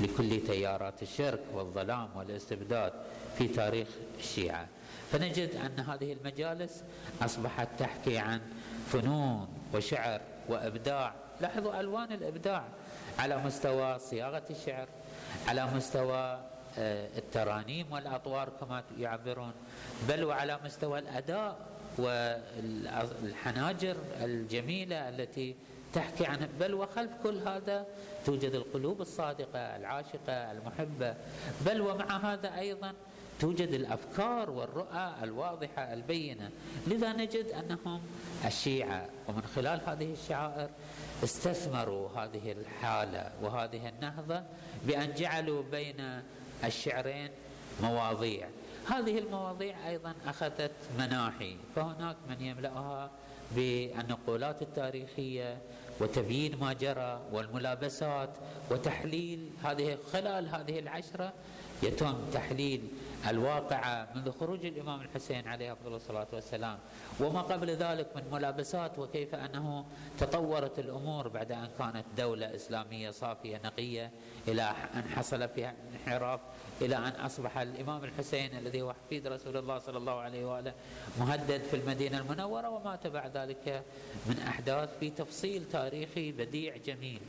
لكل 0.00 0.40
تيارات 0.46 1.02
الشرك 1.02 1.40
والظلام 1.54 2.08
والاستبداد 2.16 2.92
في 3.38 3.48
تاريخ 3.48 3.88
الشيعة. 4.18 4.66
فنجد 5.12 5.50
أن 5.54 5.80
هذه 5.80 6.12
المجالس 6.12 6.82
أصبحت 7.22 7.68
تحكي 7.78 8.18
عن 8.18 8.40
فنون 8.92 9.48
وشعر 9.74 10.20
وإبداع. 10.48 11.12
لاحظوا 11.40 11.80
ألوان 11.80 12.12
الإبداع. 12.12 12.64
على 13.18 13.36
مستوى 13.36 13.98
صياغة 13.98 14.42
الشعر 14.50 14.88
على 15.48 15.66
مستوى 15.66 16.40
آه، 16.78 17.08
الترانيم 17.18 17.92
والأطوار 17.92 18.48
كما 18.60 18.82
يعبرون 18.98 19.52
بل 20.08 20.24
وعلى 20.24 20.58
مستوى 20.64 20.98
الأداء 20.98 21.56
والحناجر 21.98 23.96
الجميلة 24.20 25.08
التي 25.08 25.56
تحكي 25.92 26.26
عن 26.26 26.48
بل 26.60 26.74
وخلف 26.74 27.10
كل 27.22 27.38
هذا 27.48 27.86
توجد 28.26 28.54
القلوب 28.54 29.00
الصادقة 29.00 29.58
العاشقة 29.76 30.52
المحبة 30.52 31.14
بل 31.66 31.80
ومع 31.80 32.32
هذا 32.32 32.58
أيضا 32.58 32.92
توجد 33.40 33.68
الأفكار 33.68 34.50
والرؤى 34.50 35.14
الواضحة 35.22 35.92
البينة. 35.92 36.50
لذا 36.86 37.12
نجد 37.12 37.46
أنهم 37.46 38.00
الشيعة 38.44 39.08
ومن 39.28 39.42
خلال 39.56 39.80
هذه 39.86 40.12
الشعائر 40.12 40.70
استثمروا 41.24 42.08
هذه 42.08 42.52
الحالة 42.52 43.32
وهذه 43.42 43.88
النهضة 43.88 44.42
بأن 44.86 45.14
جعلوا 45.14 45.62
بين 45.62 46.22
الشعرين 46.64 47.30
مواضيع. 47.82 48.48
هذه 48.90 49.18
المواضيع 49.18 49.88
أيضا 49.88 50.14
أخذت 50.26 50.70
مناحي 50.98 51.56
فهناك 51.76 52.16
من 52.28 52.40
يملأها 52.40 53.10
بالنقولات 53.52 54.62
التاريخية 54.62 55.58
وتبيين 56.00 56.56
ما 56.58 56.72
جرى 56.72 57.20
والملابسات 57.32 58.30
وتحليل 58.70 59.50
هذه 59.64 59.98
خلال 60.12 60.48
هذه 60.48 60.78
العشرة 60.78 61.32
يتم 61.84 62.14
تحليل 62.32 62.88
الواقعة 63.28 64.08
منذ 64.14 64.32
خروج 64.32 64.66
الإمام 64.66 65.00
الحسين 65.00 65.48
عليه 65.48 65.72
أفضل 65.72 65.94
الصلاة 65.94 66.26
والسلام 66.32 66.78
وما 67.20 67.40
قبل 67.42 67.70
ذلك 67.70 68.06
من 68.16 68.22
ملابسات 68.32 68.98
وكيف 68.98 69.34
أنه 69.34 69.84
تطورت 70.18 70.78
الأمور 70.78 71.28
بعد 71.28 71.52
أن 71.52 71.68
كانت 71.78 72.04
دولة 72.18 72.54
إسلامية 72.54 73.10
صافية 73.10 73.60
نقية 73.64 74.10
إلى 74.48 74.62
أن 74.94 75.02
حصل 75.16 75.48
فيها 75.48 75.74
انحراف 75.94 76.40
إلى 76.80 76.96
أن 76.96 77.12
أصبح 77.12 77.58
الإمام 77.58 78.04
الحسين 78.04 78.58
الذي 78.58 78.82
هو 78.82 78.92
حفيد 78.92 79.26
رسول 79.26 79.56
الله 79.56 79.78
صلى 79.78 79.98
الله 79.98 80.20
عليه 80.20 80.44
وآله 80.44 80.74
مهدد 81.18 81.62
في 81.62 81.76
المدينة 81.76 82.18
المنورة 82.18 82.68
وما 82.68 82.96
تبع 82.96 83.26
ذلك 83.26 83.84
من 84.26 84.38
أحداث 84.48 84.98
في 85.00 85.10
تفصيل 85.10 85.64
تاريخي 85.72 86.32
بديع 86.32 86.76
جميل. 86.76 87.20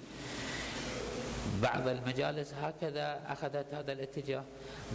بعض 1.61 1.87
المجالس 1.87 2.53
هكذا 2.53 3.21
أخذت 3.27 3.73
هذا 3.73 3.91
الاتجاه 3.91 4.43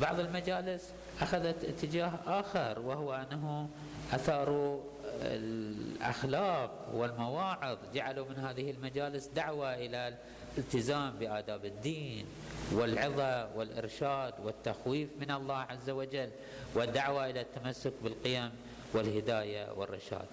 بعض 0.00 0.20
المجالس 0.20 0.92
أخذت 1.20 1.64
اتجاه 1.64 2.12
آخر 2.26 2.78
وهو 2.78 3.14
أنه 3.14 3.68
أثاروا 4.12 4.80
الأخلاق 5.22 6.88
والمواعظ 6.94 7.78
جعلوا 7.94 8.26
من 8.28 8.36
هذه 8.36 8.70
المجالس 8.70 9.26
دعوة 9.26 9.74
إلى 9.74 10.14
الالتزام 10.58 11.10
بآداب 11.10 11.64
الدين 11.64 12.26
والعظة 12.72 13.56
والإرشاد 13.56 14.34
والتخويف 14.44 15.08
من 15.20 15.30
الله 15.30 15.56
عز 15.56 15.90
وجل 15.90 16.30
والدعوة 16.74 17.30
إلى 17.30 17.40
التمسك 17.40 17.92
بالقيم 18.02 18.50
والهداية 18.94 19.72
والرشاد. 19.76 20.26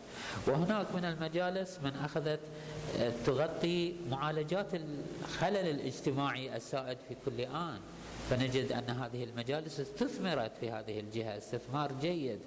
وهناك 0.47 0.95
من 0.95 1.05
المجالس 1.05 1.79
من 1.83 1.91
أخذت 1.95 2.39
تغطي 3.25 3.95
معالجات 4.11 4.67
الخلل 4.73 5.57
الاجتماعي 5.57 6.55
السائد 6.55 6.97
في 7.09 7.15
كل 7.25 7.41
آن. 7.41 7.79
فنجد 8.29 8.71
أن 8.71 8.89
هذه 8.89 9.23
المجالس 9.23 9.79
استثمرت 9.79 10.51
في 10.59 10.71
هذه 10.71 10.99
الجهة 10.99 11.37
استثمار 11.37 11.91
جيد 12.01 12.39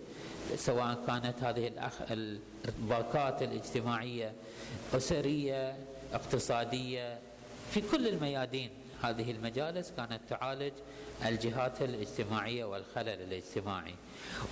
سواء 0.56 0.98
كانت 1.06 1.42
هذه 1.42 1.68
الأخ... 1.68 1.92
الباكات 2.68 3.42
الاجتماعية 3.42 4.32
أسرية 4.94 5.76
اقتصادية 6.12 7.18
في 7.70 7.80
كل 7.80 8.08
الميادين. 8.08 8.70
هذه 9.02 9.30
المجالس 9.30 9.92
كانت 9.96 10.20
تعالج 10.28 10.72
الجهات 11.26 11.82
الاجتماعية 11.82 12.64
والخلل 12.64 13.08
الاجتماعي. 13.08 13.94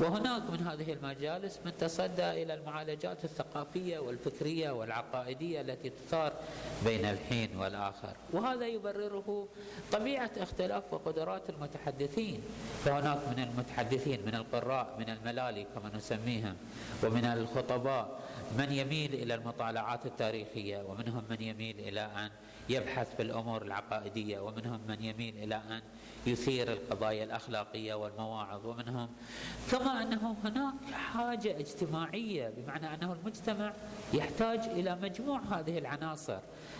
وهناك 0.00 0.50
من 0.50 0.66
هذه 0.66 0.92
المجالس 0.92 1.60
من 1.64 1.72
تصدى 1.78 2.30
إلى 2.42 2.54
المعالجات 2.54 3.24
الثقافية 3.24 3.98
والفكرية 3.98 4.70
والعقائدية 4.70 5.60
التي 5.60 5.90
تثار 5.90 6.32
بين 6.84 7.04
الحين 7.04 7.56
والآخر. 7.56 8.12
وهذا 8.32 8.66
يبرره 8.66 9.48
طبيعة 9.92 10.30
اختلاف 10.36 10.82
وقدرات 10.92 11.50
المتحدثين. 11.50 12.42
فهناك 12.84 13.18
من 13.28 13.42
المتحدثين 13.42 14.20
من 14.26 14.34
القراء 14.34 14.96
من 14.98 15.08
الملالي 15.10 15.66
كما 15.74 15.96
نسميهم 15.96 16.56
ومن 17.04 17.24
الخطباء 17.24 18.20
من 18.58 18.72
يميل 18.72 19.14
إلى 19.14 19.34
المطالعات 19.34 20.06
التاريخية 20.06 20.82
ومنهم 20.82 21.24
من 21.30 21.42
يميل 21.42 21.78
إلى 21.80 22.00
أن 22.00 22.30
يبحث 22.68 23.16
في 23.16 23.22
الأمور 23.22 23.62
العقائدية 23.62 24.40
ومنهم 24.40 24.80
من 24.88 25.04
يميل 25.04 25.34
إلى 25.36 25.54
أن 25.54 25.82
يثير 26.26 26.72
القضايا 26.72 27.24
الأخلاقية 27.24 27.94
والمواعظ 27.94 28.66
ومنهم 28.66 29.08
كما 29.70 30.02
أنه 30.02 30.36
هناك 30.44 30.74
حاجة 30.92 31.58
اجتماعية 31.58 32.52
بمعنى 32.56 32.94
أنه 32.94 33.12
المجتمع 33.12 33.72
يحتاج 34.14 34.58
إلى 34.58 34.98
مجموع 35.02 35.40
هذه 35.40 35.78
العناصر. 35.78 36.38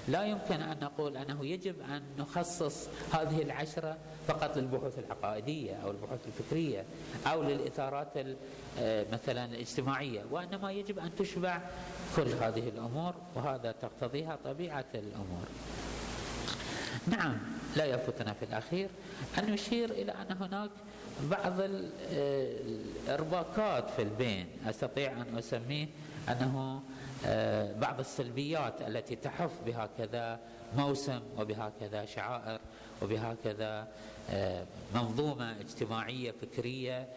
لا 0.09 0.25
يمكن 0.25 0.55
أن 0.55 0.79
نقول 0.83 1.17
أنه 1.17 1.47
يجب 1.47 1.81
أن 1.81 2.03
نخصص 2.19 2.89
هذه 3.13 3.43
العشرة 3.43 3.97
فقط 4.29 4.57
للبحوث 4.59 4.99
العقائدية 4.99 5.75
أو 5.75 5.91
البحوث 5.91 6.27
الفكرية 6.27 6.85
أو 7.27 7.43
للإثارات 7.43 8.09
آه، 8.79 9.07
مثلا 9.13 9.45
الاجتماعية 9.45 10.25
وإنما 10.31 10.73
يجب 10.73 10.99
أن 10.99 11.15
تشبع 11.15 11.61
كل 12.17 12.29
هذه 12.29 12.69
الأمور 12.69 13.15
وهذا 13.35 13.73
تقتضيها 13.73 14.39
طبيعة 14.45 14.87
الأمور. 14.95 15.47
نعم 17.11 17.39
لا 17.77 17.85
يفوتنا 17.85 18.33
في 18.33 18.45
الأخير. 18.45 18.89
أن 19.39 19.51
نشير 19.51 19.91
إلى 19.91 20.13
أن 20.13 20.37
هناك 20.41 20.71
بعض 21.23 21.61
الإرباكات 23.09 23.91
في 23.91 24.03
البين. 24.03 24.47
أستطيع 24.67 25.13
أن 25.13 25.39
أسميه 25.39 25.87
أنه 26.29 26.81
آه، 27.27 27.73
بعض 27.73 28.01
السلبيات 28.01 28.83
التي 28.83 29.17
تحف 29.17 29.51
بهكذا 29.67 30.41
موسم 30.77 31.21
وبهكذا 31.39 32.05
شعائر 32.05 32.61
وبهكذا 33.03 33.89
آه، 34.31 34.65
منظومة 34.95 35.61
اجتماعية 35.61 36.35
فكرية 36.43 37.09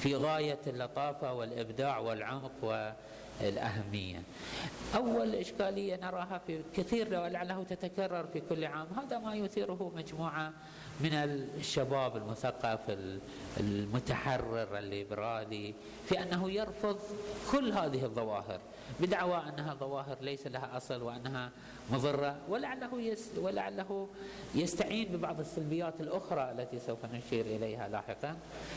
في 0.00 0.16
غاية 0.16 0.58
اللطافة 0.66 1.32
والإبداع 1.32 1.98
والعمق 1.98 2.94
الأهمية. 3.40 4.22
أول 4.94 5.34
إشكالية 5.34 5.96
نراها 5.96 6.40
في 6.46 6.62
كثير 6.76 7.20
ولعله 7.20 7.64
تتكرر 7.64 8.26
في 8.32 8.40
كل 8.40 8.64
عام. 8.64 8.86
هذا 8.96 9.18
ما 9.18 9.34
يثيره 9.34 9.92
مجموعة 9.96 10.52
من 11.00 11.12
الشباب 11.14 12.16
المثقف 12.16 12.80
المتحرر 13.60 14.78
الليبرالي 14.78 15.74
في 16.06 16.22
أنه 16.22 16.50
يرفض 16.50 16.98
كل 17.52 17.72
هذه 17.72 18.04
الظواهر 18.04 18.60
بدعوى 19.00 19.42
أنها 19.48 19.74
ظواهر 19.74 20.16
ليس 20.20 20.46
لها 20.46 20.76
أصل 20.76 21.02
وأنها 21.02 21.50
مضرة. 21.90 22.36
ولعله 22.48 23.00
يس 23.00 23.30
ولعله 23.36 24.08
يستعين 24.54 25.08
ببعض 25.08 25.40
السلبيات 25.40 26.00
الأخرى 26.00 26.52
التي 26.52 26.78
سوف 26.78 27.04
نشير 27.04 27.46
إليها 27.46 27.88
لاحقا 27.88 28.36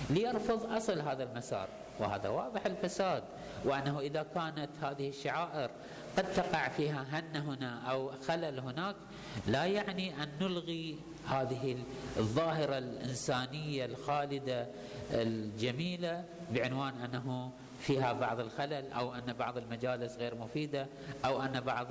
ليرفض 0.09 0.71
أصل 0.71 0.99
هذا 0.99 1.23
المسار. 1.23 1.67
وهذا 1.99 2.29
واضح 2.29 2.65
الفساد 2.65 3.23
وأنه 3.65 3.99
إذا 3.99 4.23
كانت 4.55 4.69
هذه 4.81 5.09
الشعائر 5.09 5.69
قد 6.17 6.33
تقع 6.33 6.69
فيها 6.69 7.05
هن 7.11 7.35
هنا 7.41 7.91
أو 7.91 8.11
خلل 8.27 8.59
هناك 8.59 8.95
لا 9.47 9.65
يعني 9.65 10.23
أن 10.23 10.29
نلغي 10.41 10.97
هذه 11.27 11.77
الظاهرة 12.17 12.77
الإنسانية 12.77 13.85
الخالدة 13.85 14.67
الجميلة 15.11 16.23
بعنوان 16.53 16.93
أنه 17.01 17.51
فيها 17.81 18.13
بعض 18.13 18.39
الخلل 18.39 18.91
أو 18.91 19.13
أن 19.13 19.33
بعض 19.39 19.57
المجالس 19.57 20.17
غير 20.17 20.35
مفيدة 20.35 20.87
أو 21.25 21.41
أن 21.41 21.59
بعض 21.59 21.87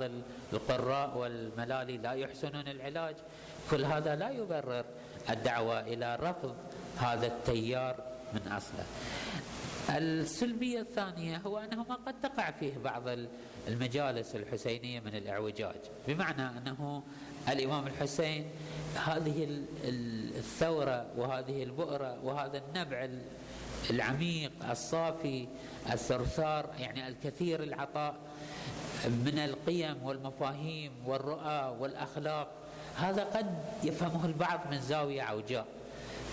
القراء 0.53 1.17
والملالي 1.17 1.97
لا 1.97 2.11
يحسنون 2.11 2.67
العلاج 2.67 3.15
كل 3.71 3.85
هذا 3.85 4.15
لا 4.15 4.29
يبرر 4.29 4.85
الدعوة 5.29 5.79
إلى 5.79 6.15
رفض 6.15 6.55
هذا 6.97 7.27
التيار 7.27 7.95
من 8.33 8.51
أصله. 8.51 8.85
السلبية 9.89 10.79
الثانية 10.81 11.37
هو 11.37 11.57
أنه 11.57 11.85
ما 11.89 11.95
قد 11.95 12.15
تقع 12.21 12.51
فيه 12.51 12.77
بعض 12.83 13.03
المجالس 13.67 14.35
الحسينية 14.35 14.99
من 14.99 15.15
الإعوجاج. 15.15 15.75
بمعنى 16.07 16.41
أنه 16.57 17.03
الإمام 17.49 17.87
الحسين 17.87 18.45
هذه 19.05 19.47
الثورة 20.37 21.05
وهذه 21.17 21.63
البؤرة 21.63 22.19
وهذا 22.23 22.61
النبع 22.67 23.09
العميق 23.89 24.51
الصافي 24.69 25.47
الثرثار 25.93 26.69
يعني 26.79 27.07
الكثير 27.07 27.63
العطاء 27.63 28.15
من 29.05 29.39
القيم 29.39 30.03
والمفاهيم 30.03 30.91
والرؤى 31.05 31.75
والأخلاق 31.79 32.47
هذا 32.95 33.23
قد 33.23 33.55
يفهمه 33.83 34.25
البعض 34.25 34.59
من 34.71 34.81
زاوية 34.81 35.21
عوجاء 35.21 35.65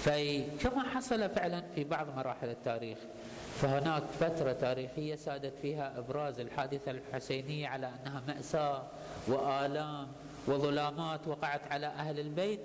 فكما 0.05 0.83
حصل 0.83 1.29
فعلا 1.31 1.63
في 1.75 1.85
بعض 1.85 2.07
مراحل 2.17 2.49
التاريخ 2.49 2.99
فهناك 3.63 4.03
فترة 4.21 4.53
تاريخية 4.53 5.15
سادت 5.17 5.53
فيها 5.63 5.99
إبراز 5.99 6.41
الحادثة 6.41 6.91
الحسينية 6.91 7.69
على 7.69 7.87
أنها 7.87 8.23
مأساة 8.29 8.83
وآلام 9.29 10.07
وظلامات 10.47 11.21
وقعت 11.27 11.61
على 11.73 11.87
أهل 11.87 12.21
البيت 12.21 12.61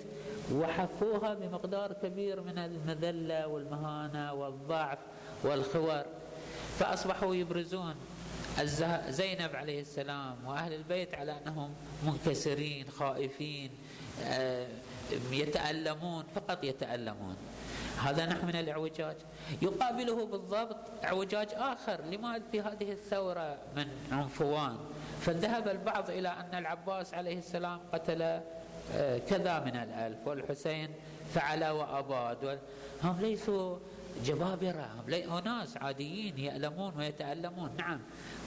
وحفوها 0.52 1.34
بمقدار 1.34 1.92
كبير 1.92 2.40
من 2.40 2.58
المذلة 2.58 3.46
والمهانة 3.46 4.32
والضعف 4.32 4.98
والخور. 5.44 6.02
فأصبحوا 6.78 7.34
يبرزون 7.34 7.94
زينب 9.08 9.56
عليه 9.56 9.80
السلام 9.80 10.36
وأهل 10.46 10.72
البيت 10.74 11.14
على 11.14 11.36
أنهم 11.46 11.74
منكسرين 12.06 12.86
خائفين 12.88 13.70
آه، 14.24 14.66
يتألمون 15.30 16.24
فقط 16.34 16.64
يتألمون. 16.64 17.36
هذا 18.04 18.26
نحو 18.26 18.46
من 18.46 18.56
الإعوجاج. 18.56 19.16
يقابله 19.62 20.26
بالضبط 20.26 20.76
إعوجاج 21.04 21.48
آخر. 21.54 22.00
لماذا 22.10 22.42
في 22.52 22.60
هذه 22.60 22.92
الثورة 22.92 23.56
من 23.76 23.86
عنفوان؟ 24.12 24.76
فذهب 25.20 25.68
البعض 25.68 26.10
إلى 26.10 26.28
أن 26.28 26.58
العباس 26.58 27.14
عليه 27.14 27.38
السلام 27.38 27.80
قتل 27.92 28.22
آه، 28.22 29.18
كذا 29.18 29.60
من 29.60 29.76
الألف 29.76 30.18
والحسين 30.26 30.88
فعل 31.34 31.64
وأباد. 31.64 32.58
هم 33.04 33.20
ليسوا 33.20 33.78
جبابرة 34.24 35.04
أناس 35.38 35.76
عاديين 35.76 36.38
يألمون 36.38 36.92
ويتألمون. 36.98 37.70
نعم. 37.78 38.00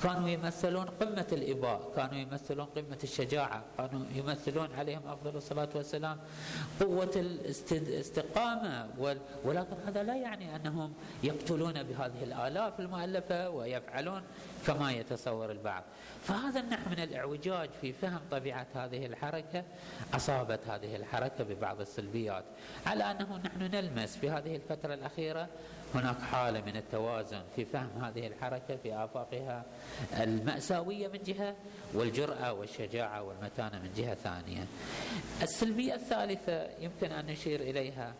كانوا 0.04 0.30
يمثلون 0.30 0.86
قمة 0.86 1.28
الإباء 1.32 1.92
كانوا 1.96 2.16
يمثلون 2.16 2.66
قمة 2.66 2.98
الشجاعة 3.04 3.64
كانوا 3.78 4.06
يمثلون 4.16 4.70
عليهم 4.74 5.02
أفضل 5.08 5.38
الصلاة 5.38 5.70
والسلام 5.76 6.18
قوة 6.80 7.12
الاستقامة. 7.72 8.90
ولكن 9.46 9.76
هذا 9.88 10.04
لا 10.04 10.16
يعني 10.16 10.56
أنهم 10.56 10.94
يقتلون 11.24 11.84
بهذه 11.84 12.24
الآلاف 12.24 12.80
المؤلفة 12.80 13.50
ويفعلون 13.50 14.22
كما 14.68 14.92
يتصور 14.92 15.52
البعض. 15.52 15.84
فهذا 16.24 16.60
النوع 16.60 16.80
من 16.92 17.00
الإعوجاج 17.04 17.70
في 17.82 17.94
فهم 17.94 18.20
طبيعة 18.32 18.68
هذه 18.76 19.06
الحركة 19.06 19.64
أصابت 20.14 20.60
هذه 20.68 20.96
الحركة 20.96 21.44
ببعض 21.44 21.82
السلبيات. 21.82 22.44
على 22.86 23.12
أنه 23.12 23.38
نحن 23.38 23.62
نلمس 23.62 24.18
في 24.18 24.30
هذه 24.30 24.56
الفترة 24.56 24.94
الأخيرة 24.94 25.48
هناك 25.96 26.22
حالة 26.22 26.62
من 26.62 26.76
التوازن 26.76 27.42
في 27.56 27.66
فهم 27.66 27.90
هذه 28.04 28.28
الحركة 28.28 28.76
في 28.84 28.96
آفاقها 28.96 29.66
المأساوية 30.20 31.08
من 31.08 31.20
جهة 31.24 31.56
والجرأة 31.94 32.54
والشجاعة 32.54 33.24
والمتانة 33.24 33.80
من 33.80 33.94
جهة 33.98 34.16
ثانية. 34.16 34.66
السلبية 35.42 35.94
الثالثة 35.94 36.70
يمكن 36.80 37.12
أن 37.12 37.26
نشير 37.26 37.60
إليها 37.60 38.14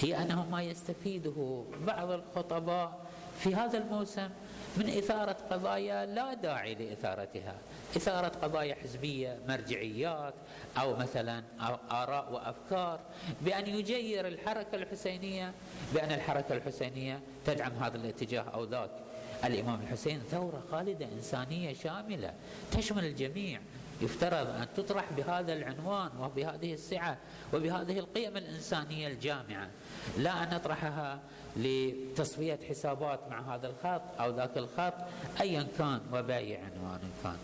هي 0.00 0.22
أنه 0.22 0.46
ما 0.50 0.62
يستفيده 0.62 1.64
بعض 1.86 2.10
الخطباء 2.10 3.06
في 3.38 3.54
هذا 3.54 3.78
الموسم 3.78 4.28
من 4.76 4.88
إثارة 4.88 5.36
قضايا 5.50 6.06
لا 6.06 6.34
داعي 6.34 6.74
لإثارتها. 6.74 7.54
إثارة 7.96 8.28
قضايا 8.28 8.74
حزبية 8.74 9.38
مرجعيات 9.48 10.34
أو 10.78 10.96
مثلا 10.96 11.42
آراء 11.90 12.32
وأفكار. 12.32 13.00
بأن 13.40 13.66
يجير 13.66 14.26
الحركة 14.26 14.74
الحسينية 14.74 15.52
بأن 15.94 16.12
الحركة 16.12 16.54
الحسينية 16.54 17.20
تدعم 17.46 17.72
هذا 17.72 17.96
الاتجاه 17.96 18.42
أو 18.54 18.64
ذاك. 18.64 18.90
الإمام 19.44 19.80
الحسين 19.80 20.20
ثورة 20.30 20.62
خالدة 20.70 21.06
إنسانية 21.06 21.74
شاملة 21.74 22.34
تشمل 22.72 23.04
الجميع. 23.04 23.60
يفترض 24.00 24.46
أن 24.46 24.66
تطرح 24.76 25.12
بهذا 25.16 25.52
العنوان 25.52 26.10
وبهذه 26.20 26.72
السعة 26.72 27.16
وبهذه 27.54 27.98
القيم 27.98 28.36
الإنسانية 28.36 29.08
الجامعة. 29.08 29.68
لا 30.18 30.42
أن 30.42 30.54
نطرحها 30.54 31.20
لتصفية 31.56 32.58
حسابات 32.68 33.20
مع 33.30 33.54
هذا 33.54 33.66
الخط 33.66 34.20
أو 34.20 34.36
ذاك 34.36 34.56
الخط 34.56 34.94
أيا 35.40 35.66
كان 35.78 36.00
وبأي 36.12 36.56
عنوان 36.56 37.00
كان. 37.22 37.36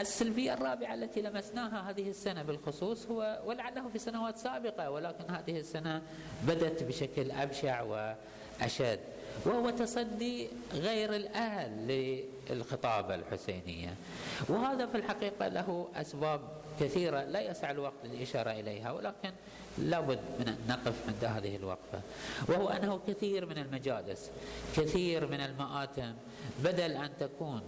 السلبية 0.00 0.54
الرابعة 0.54 0.94
التي 0.94 1.22
لمسناها 1.22 1.90
هذه 1.90 2.10
السنة 2.10 2.42
بالخصوص 2.42 3.06
هو 3.06 3.42
ولعله 3.44 3.88
في 3.88 3.98
سنوات 3.98 4.36
سابقة 4.36 4.90
ولكن 4.90 5.34
هذه 5.34 5.58
السنة 5.58 6.02
بدت 6.42 6.82
بشكل 6.82 7.30
أبشع 7.30 7.82
وأشد. 7.82 9.00
وهو 9.46 9.70
تصدي 9.70 10.48
غير 10.72 11.14
الأهل 11.14 11.86
للخطابة 12.50 13.14
الحسينية. 13.14 13.94
وهذا 14.48 14.86
في 14.86 14.96
الحقيقة 14.96 15.48
له 15.48 15.88
أسباب 15.94 16.40
كثيرة 16.80 17.24
لا 17.24 17.40
يسع 17.40 17.70
الوقت 17.70 18.04
للإشارة 18.04 18.50
إليها 18.50 18.92
ولكن 18.92 19.32
لابد 19.78 20.20
من 20.40 20.48
أن 20.48 20.58
نقف 20.68 20.94
عند 21.08 21.24
هذه 21.24 21.56
الوقفة. 21.56 22.00
وهو 22.48 22.68
أنه 22.68 23.00
كثير 23.08 23.46
من 23.46 23.58
المجالس 23.58 24.30
كثير 24.76 25.26
من 25.26 25.40
المآتم 25.40 26.14
بدل 26.64 26.92
أن 26.92 27.10
تكون 27.20 27.62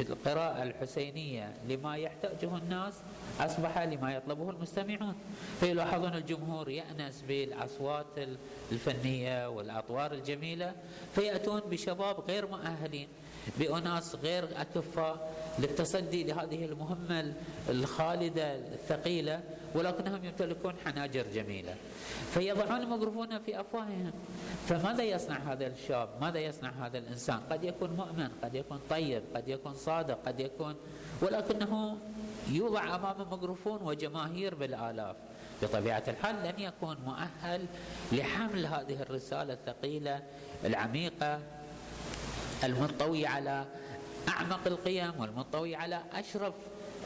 القراءة 0.00 0.62
الحسينية 0.62 1.54
لما 1.68 1.96
يحتاجه 1.96 2.56
الناس 2.56 2.94
أصبح 3.40 3.78
لما 3.78 4.14
يطلبه 4.14 4.50
المستمعون. 4.50 5.14
فيلاحظون 5.60 6.14
الجمهور 6.14 6.68
يأنس 6.68 7.24
بالأصوات 7.28 8.06
الفنية 8.72 9.48
والأطوار 9.48 10.12
الجميلة. 10.12 10.74
فيأتون 11.14 11.60
بشباب 11.60 12.20
غير 12.28 12.46
مؤهلين 12.46 13.08
بأناس 13.58 14.14
غير 14.14 14.44
أكفاء 14.56 15.34
للتصدي 15.58 16.24
لهذه 16.24 16.64
المهمة 16.64 17.34
الخالدة 17.68 18.54
الثقيلة 18.56 19.40
ولكنهم 19.74 20.24
يمتلكون 20.24 20.74
حناجر 20.84 21.24
جميلة. 21.34 21.74
فيضعون 22.34 22.82
الميكروفون 22.82 23.38
في 23.38 23.60
أفواههم. 23.60 24.12
فماذا 24.66 25.02
يصنع 25.02 25.36
هذا 25.52 25.66
الشاب؟ 25.66 26.08
ماذا 26.20 26.38
يصنع 26.38 26.70
هذا 26.70 26.98
الإنسان؟ 26.98 27.40
قد 27.50 27.64
يكون 27.64 27.90
مؤمن 27.90 28.28
قد 28.42 28.54
يكون 28.54 28.80
طيب. 28.90 29.22
قد 29.34 29.48
يكون 29.48 29.74
صادق 29.74 30.18
قد 30.26 30.40
يكون 30.40 30.74
ولكنه 31.22 31.98
يوضع 32.50 32.94
أمام 32.94 33.22
الميكروفون 33.22 33.82
وجماهير 33.82 34.54
بالآلاف. 34.54 35.16
بطبيعة 35.62 36.02
الحال 36.08 36.36
لن 36.36 36.60
يكون 36.60 36.96
مؤهل 37.06 37.66
لحمل 38.12 38.66
هذه 38.66 39.02
الرسالة 39.02 39.52
الثقيلة 39.52 40.22
العميقة 40.64 41.40
المنطوي 42.64 43.26
على 43.26 43.64
أعمق 44.28 44.60
القيم 44.66 45.12
والمنطوي 45.18 45.76
على 45.76 46.02
أشرف 46.12 46.54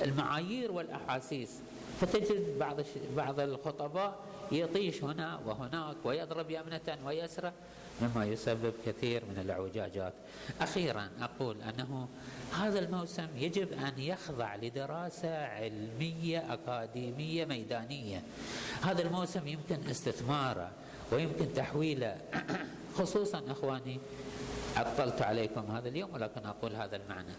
المعايير 0.02 0.72
والأحاسيس. 0.72 1.60
فتجد 2.00 2.58
بعض 2.58 2.76
بعض 3.16 3.40
الخطباء 3.40 4.18
يطيش 4.52 5.04
هنا 5.04 5.40
وهناك 5.46 5.96
ويضرب 6.04 6.50
يمنة 6.50 6.98
ويسرى. 7.06 7.52
مما 8.02 8.24
يسبب 8.26 8.72
كثير 8.86 9.22
من 9.24 9.38
الاعوجاجات. 9.38 10.12
أخيرا 10.60 11.08
أقول 11.20 11.56
أنه 11.62 12.08
هذا 12.58 12.78
الموسم 12.78 13.28
يجب 13.36 13.72
أن 13.72 13.92
يخضع 13.98 14.56
لدراسة 14.56 15.46
علمية 15.46 16.54
أكاديمية 16.54 17.44
ميدانية. 17.44 18.22
هذا 18.82 19.02
الموسم 19.02 19.48
يمكن 19.48 19.88
استثماره 19.90 20.70
ويمكن 21.12 21.52
تحويله 21.54 22.16
خصوصا 22.94 23.42
أخواني 23.48 24.00
عطلت 24.76 25.22
عليكم 25.22 25.70
هذا 25.70 25.88
اليوم 25.88 26.14
ولكن 26.14 26.46
أقول 26.46 26.74
هذا 26.74 26.96
المعنى. 26.96 27.32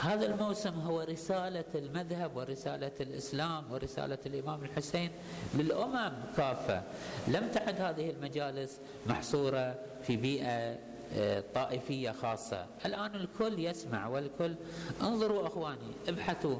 هذا 0.00 0.26
الموسم 0.26 0.80
هو 0.80 1.00
رسالة 1.00 1.64
المذهب 1.74 2.36
ورسالة 2.36 2.92
الإسلام 3.00 3.72
ورسالة 3.72 4.18
الإمام 4.26 4.64
الحسين 4.64 5.10
للأمم 5.54 6.12
كافة. 6.36 6.82
لم 7.28 7.48
تعد 7.48 7.80
هذه 7.80 8.10
المجالس 8.10 8.80
محصورة 9.06 9.74
في 10.02 10.16
بيئة 10.16 10.78
آه، 11.16 11.44
طائفية 11.54 12.10
خاصة. 12.10 12.66
الآن 12.86 13.14
الكل 13.14 13.58
يسمع 13.58 14.06
والكل 14.06 14.54
انظروا 15.02 15.46
أخواني 15.46 15.92
ابحثوا. 16.08 16.56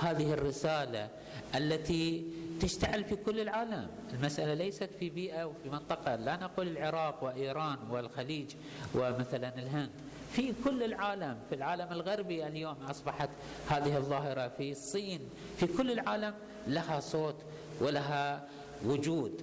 هذه 0.00 0.32
الرسالة 0.32 1.08
التي 1.54 2.24
تشتعل 2.60 3.04
في 3.04 3.16
كل 3.16 3.40
العالم. 3.40 3.88
المسألة 4.12 4.54
ليست 4.54 4.90
في 4.98 5.10
بيئة 5.10 5.44
وفي 5.44 5.70
منطقة. 5.70 6.16
لا 6.16 6.36
نقول 6.36 6.68
العراق 6.68 7.24
وإيران 7.24 7.78
والخليج 7.90 8.54
ومثلا 8.94 9.58
الهند. 9.58 9.90
في 10.32 10.52
كل 10.64 10.82
العالم 10.82 11.38
في 11.48 11.54
العالم 11.54 11.92
الغربي 11.92 12.46
اليوم 12.46 12.76
أصبحت 12.90 13.30
هذه 13.70 13.96
الظاهرة. 13.96 14.48
في 14.48 14.70
الصين 14.72 15.20
في 15.56 15.66
كل 15.66 15.90
العالم 15.90 16.34
لها 16.66 17.00
صوت 17.00 17.36
ولها 17.80 18.48
وجود. 18.84 19.42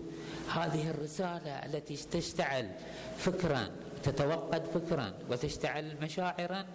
هذه 0.54 0.90
الرسالة 0.90 1.52
التي 1.66 1.96
تشتعل 1.96 2.72
فكرا 3.18 3.70
تتوقد 4.04 4.66
فكرا 4.66 5.14
وتشتعل 5.30 5.96
مشاعرا 6.02 6.66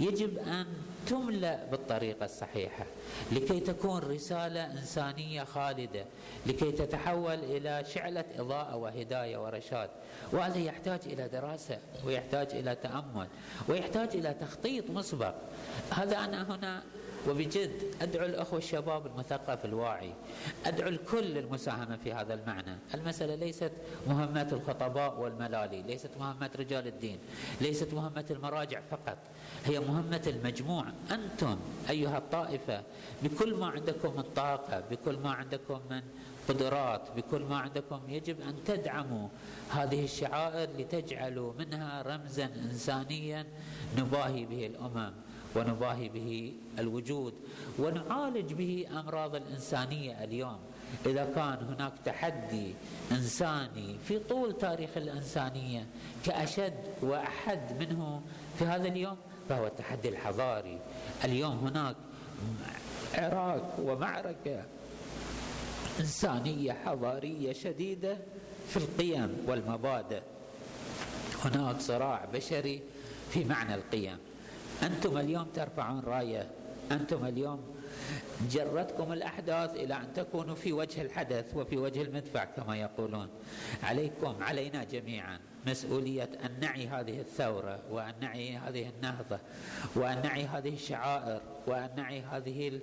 يجب 0.00 0.38
أن 0.38 0.66
تملأ 1.06 1.64
بالطريقة 1.70 2.24
الصحيحة. 2.24 2.86
لكي 3.32 3.60
تكون 3.60 4.00
رسالة 4.00 4.72
إنسانية 4.72 5.44
خالدة 5.44 6.04
لكي 6.46 6.72
تتحول 6.72 7.34
إلى 7.34 7.84
شعلة 7.94 8.24
إضاءة 8.38 8.76
وهداية 8.76 9.44
ورشاد. 9.44 9.90
وهذا 10.32 10.58
يحتاج 10.58 11.00
إلى 11.06 11.28
دراسة 11.28 11.78
ويحتاج 12.04 12.48
إلى 12.52 12.74
تأمل 12.74 13.26
ويحتاج 13.68 14.08
إلى 14.16 14.34
تخطيط 14.40 14.90
مسبق. 14.90 15.34
هذا 15.90 16.18
أنا 16.18 16.54
هنا 16.54 16.82
وبجد 17.28 17.70
أدعو 18.02 18.26
الأخوة 18.26 18.58
الشباب 18.58 19.06
المثقف 19.06 19.64
الواعي 19.64 20.12
أدعو 20.66 20.88
الكل 20.88 21.24
للمساهمة 21.24 21.96
في 21.96 22.12
هذا 22.12 22.34
المعنى. 22.34 22.76
المسألة 22.94 23.34
ليست 23.34 23.72
مهمات 24.08 24.52
الخطباء 24.52 25.20
والملالي 25.20 25.82
ليست 25.82 26.10
مهمة 26.20 26.50
رجال 26.58 26.86
الدين 26.86 27.18
ليست 27.60 27.94
مهمة 27.94 28.24
المراجع 28.30 28.80
فقط 28.90 29.18
هي 29.64 29.80
مهمة 29.80 30.22
المجموع. 30.26 30.84
أنتم 31.10 31.58
أيها 31.90 32.18
الطائفة 32.18 32.82
بكل 33.22 33.54
ما 33.54 33.66
عندكم 33.66 34.16
من 34.16 34.24
طاقة 34.36 34.82
بكل 34.90 35.16
ما 35.16 35.30
عندكم 35.30 35.80
من 35.90 36.02
قدرات 36.48 37.02
بكل 37.16 37.42
ما 37.42 37.58
عندكم 37.58 38.00
يجب 38.08 38.40
أن 38.40 38.54
تدعموا 38.64 39.28
هذه 39.70 40.04
الشعائر 40.04 40.68
لتجعلوا 40.78 41.52
منها 41.58 42.02
رمزا 42.02 42.44
إنسانيا 42.44 43.46
نباهي 43.98 44.44
به 44.44 44.66
الأمم. 44.66 45.12
ونباهي 45.56 46.08
به 46.08 46.52
الوجود 46.78 47.34
ونعالج 47.78 48.52
به 48.52 48.86
أمراض 48.90 49.34
الإنسانية 49.34 50.24
اليوم. 50.24 50.58
إذا 51.06 51.24
كان 51.24 51.74
هناك 51.74 51.92
تحدي 52.04 52.74
إنساني 53.12 53.96
في 54.08 54.18
طول 54.18 54.58
تاريخ 54.58 54.90
الإنسانية 54.96 55.86
كأشد 56.24 56.74
وأحد 57.02 57.80
منه 57.80 58.22
في 58.58 58.64
هذا 58.64 58.88
اليوم 58.88 59.16
فهو 59.48 59.66
التحدي 59.66 60.08
الحضاري. 60.08 60.78
اليوم 61.24 61.58
هناك 61.58 61.96
عراك 63.14 63.78
ومعركة 63.78 64.64
إنسانية 66.00 66.72
حضارية 66.72 67.52
شديدة 67.52 68.16
في 68.68 68.76
القيم 68.76 69.36
والمبادئ. 69.46 70.22
هناك 71.44 71.80
صراع 71.80 72.24
بشري 72.32 72.82
في 73.30 73.44
معنى 73.44 73.74
القيم. 73.74 74.18
أنتم 74.82 75.18
اليوم 75.18 75.44
ترفعون 75.44 76.00
راية. 76.00 76.50
أنتم 76.92 77.24
اليوم 77.24 77.60
جرتكم 78.50 79.12
الأحداث 79.12 79.74
إلى 79.74 79.94
أن 79.94 80.12
تكونوا 80.14 80.54
في 80.54 80.72
وجه 80.72 81.02
الحدث 81.02 81.56
وفي 81.56 81.76
وجه 81.76 82.02
المدفع 82.02 82.44
كما 82.44 82.76
يقولون. 82.76 83.28
عليكم 83.82 84.34
علينا 84.42 84.84
جميعا. 84.84 85.38
مسؤولية 85.66 86.30
أن 86.44 86.60
نعي 86.60 86.86
هذه 86.88 87.20
الثورة 87.20 87.80
وأن 87.90 88.14
نعي 88.20 88.56
هذه 88.56 88.88
النهضة 88.96 89.38
وأن 89.96 90.22
نعي 90.22 90.44
هذه 90.44 90.74
الشعائر 90.74 91.40
وأن 91.66 91.90
نعي 91.96 92.20
هذه 92.20 92.80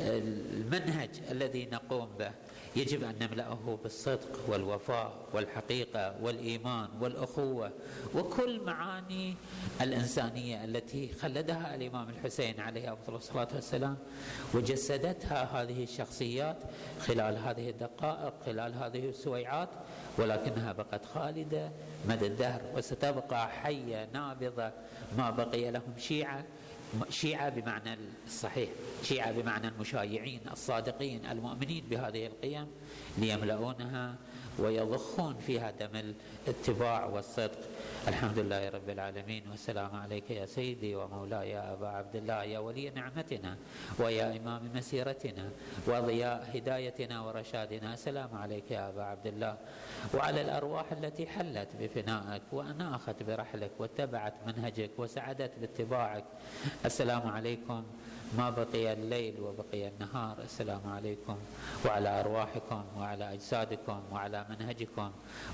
المنهج 0.00 1.10
الذي 1.30 1.68
نقوم 1.72 2.08
به. 2.18 2.30
يجب 2.76 3.04
أن 3.04 3.14
نملأه 3.20 3.78
بالصدق 3.82 4.38
والوفاء 4.48 5.12
والحقيقة 5.32 6.14
والإيمان 6.22 6.88
والأخوة 7.00 7.70
وكل 8.14 8.60
معاني 8.60 9.34
الإنسانية 9.80 10.64
التي 10.64 11.12
خلدها 11.12 11.74
الإمام 11.74 12.08
الحسين 12.08 12.60
عليه 12.60 12.92
أفضل 12.92 13.14
الصلاة 13.16 13.48
والسلام 13.54 13.96
وجسدتها 14.54 15.62
هذه 15.62 15.82
الشخصيات 15.82 16.56
خلال 17.00 17.36
هذه 17.38 17.70
الدقائق 17.70 18.34
خلال 18.46 18.74
هذه 18.74 19.08
السويعات 19.08 19.68
ولكنها 20.18 20.72
بقت 20.72 21.04
خالدة. 21.04 21.70
مدى 22.08 22.26
الدهر 22.26 22.60
وستبقى 22.74 23.48
حية 23.48 24.08
نابضة. 24.12 24.70
ما 25.18 25.30
بقي 25.30 25.70
لهم 25.70 25.94
شيعة 25.98 26.44
شيعة 27.10 27.48
بمعنى 27.48 27.98
الصحيح 28.26 28.68
شيعة 29.02 29.32
بمعنى 29.32 29.68
المشايعين 29.68 30.40
الصادقين 30.52 31.26
المؤمنين 31.26 31.84
بهذه 31.90 32.26
القيم 32.26 32.66
ليملؤونها 33.18 34.14
ويضخون 34.58 35.36
فيها 35.46 35.70
دم 35.70 36.14
الاتباع 36.46 37.06
والصدق. 37.06 37.58
الحمد 38.08 38.38
لله 38.38 38.68
رب 38.68 38.88
العالمين 38.90 39.42
والسلام 39.50 39.96
عليك 39.96 40.30
يا 40.30 40.46
سيدي 40.46 40.94
ومولاي 40.96 41.50
يا 41.50 41.72
أبا 41.72 41.88
عبد 41.88 42.16
الله 42.16 42.42
يا 42.44 42.58
ولي 42.58 42.90
نعمتنا 42.90 43.56
ويا 43.98 44.36
إمام 44.36 44.70
مسيرتنا 44.74 45.50
وضياء 45.86 46.50
هدايتنا 46.54 47.16
ورشادنا. 47.20 47.94
السلام 47.94 48.30
عليك 48.34 48.70
يا 48.70 48.88
أبا 48.88 49.02
عبد 49.02 49.26
الله. 49.26 49.54
وعلى 50.14 50.40
الأرواح 50.40 50.92
التي 50.92 51.26
حلت 51.26 51.68
بفنائك 51.80 52.42
وأناخت 52.52 53.22
برحلك 53.22 53.70
واتبعت 53.78 54.34
منهجك 54.46 54.90
وسعدت 54.98 55.52
باتباعك. 55.60 56.24
السلام 56.84 57.24
عليكم. 57.28 57.82
ما 58.38 58.50
بقي 58.50 58.92
الليل 58.92 59.40
وبقي 59.40 59.88
النهار. 59.88 60.36
السلام 60.42 60.84
عليكم. 60.86 61.36
وعلى 61.86 62.20
أرواحكم 62.20 62.84
وعلى 62.98 63.24
أجسادكم 63.34 64.00
وعلى 64.12 64.46
منهجكم 64.50 65.10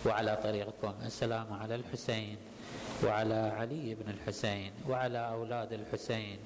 وعلى 0.06 0.32
طريقكم. 0.42 0.94
السلام 1.04 1.52
على 1.52 1.74
الحسين. 1.74 2.17
وعلى 3.04 3.52
علي 3.59 3.94
بن 3.94 4.11
الحسين 4.11 4.72
وعلى 4.88 5.28
أولاد 5.28 5.72
الحسين 5.72 6.38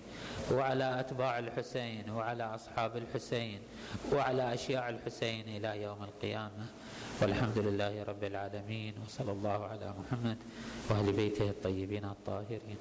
وعلى 0.53 1.01
أتباع 1.01 1.39
الحسين 1.39 2.11
وعلى 2.11 2.45
أصحاب 2.45 2.97
الحسين 2.97 3.59
وعلى 4.13 4.55
أشياع 4.55 4.89
الحسين 4.89 5.49
إلى 5.49 5.83
يوم 5.83 6.03
القيامة. 6.05 6.67
والحمد 7.23 7.59
لله 7.59 8.03
رب 8.03 8.25
العالمين 8.25 8.95
وصلى 9.07 9.33
الله 9.33 9.65
على 9.65 9.95
محمد 10.01 10.37
وأهل 10.91 11.13
بيته 11.13 11.51
الطيبين 11.51 12.05
الطاهرين. 12.05 12.79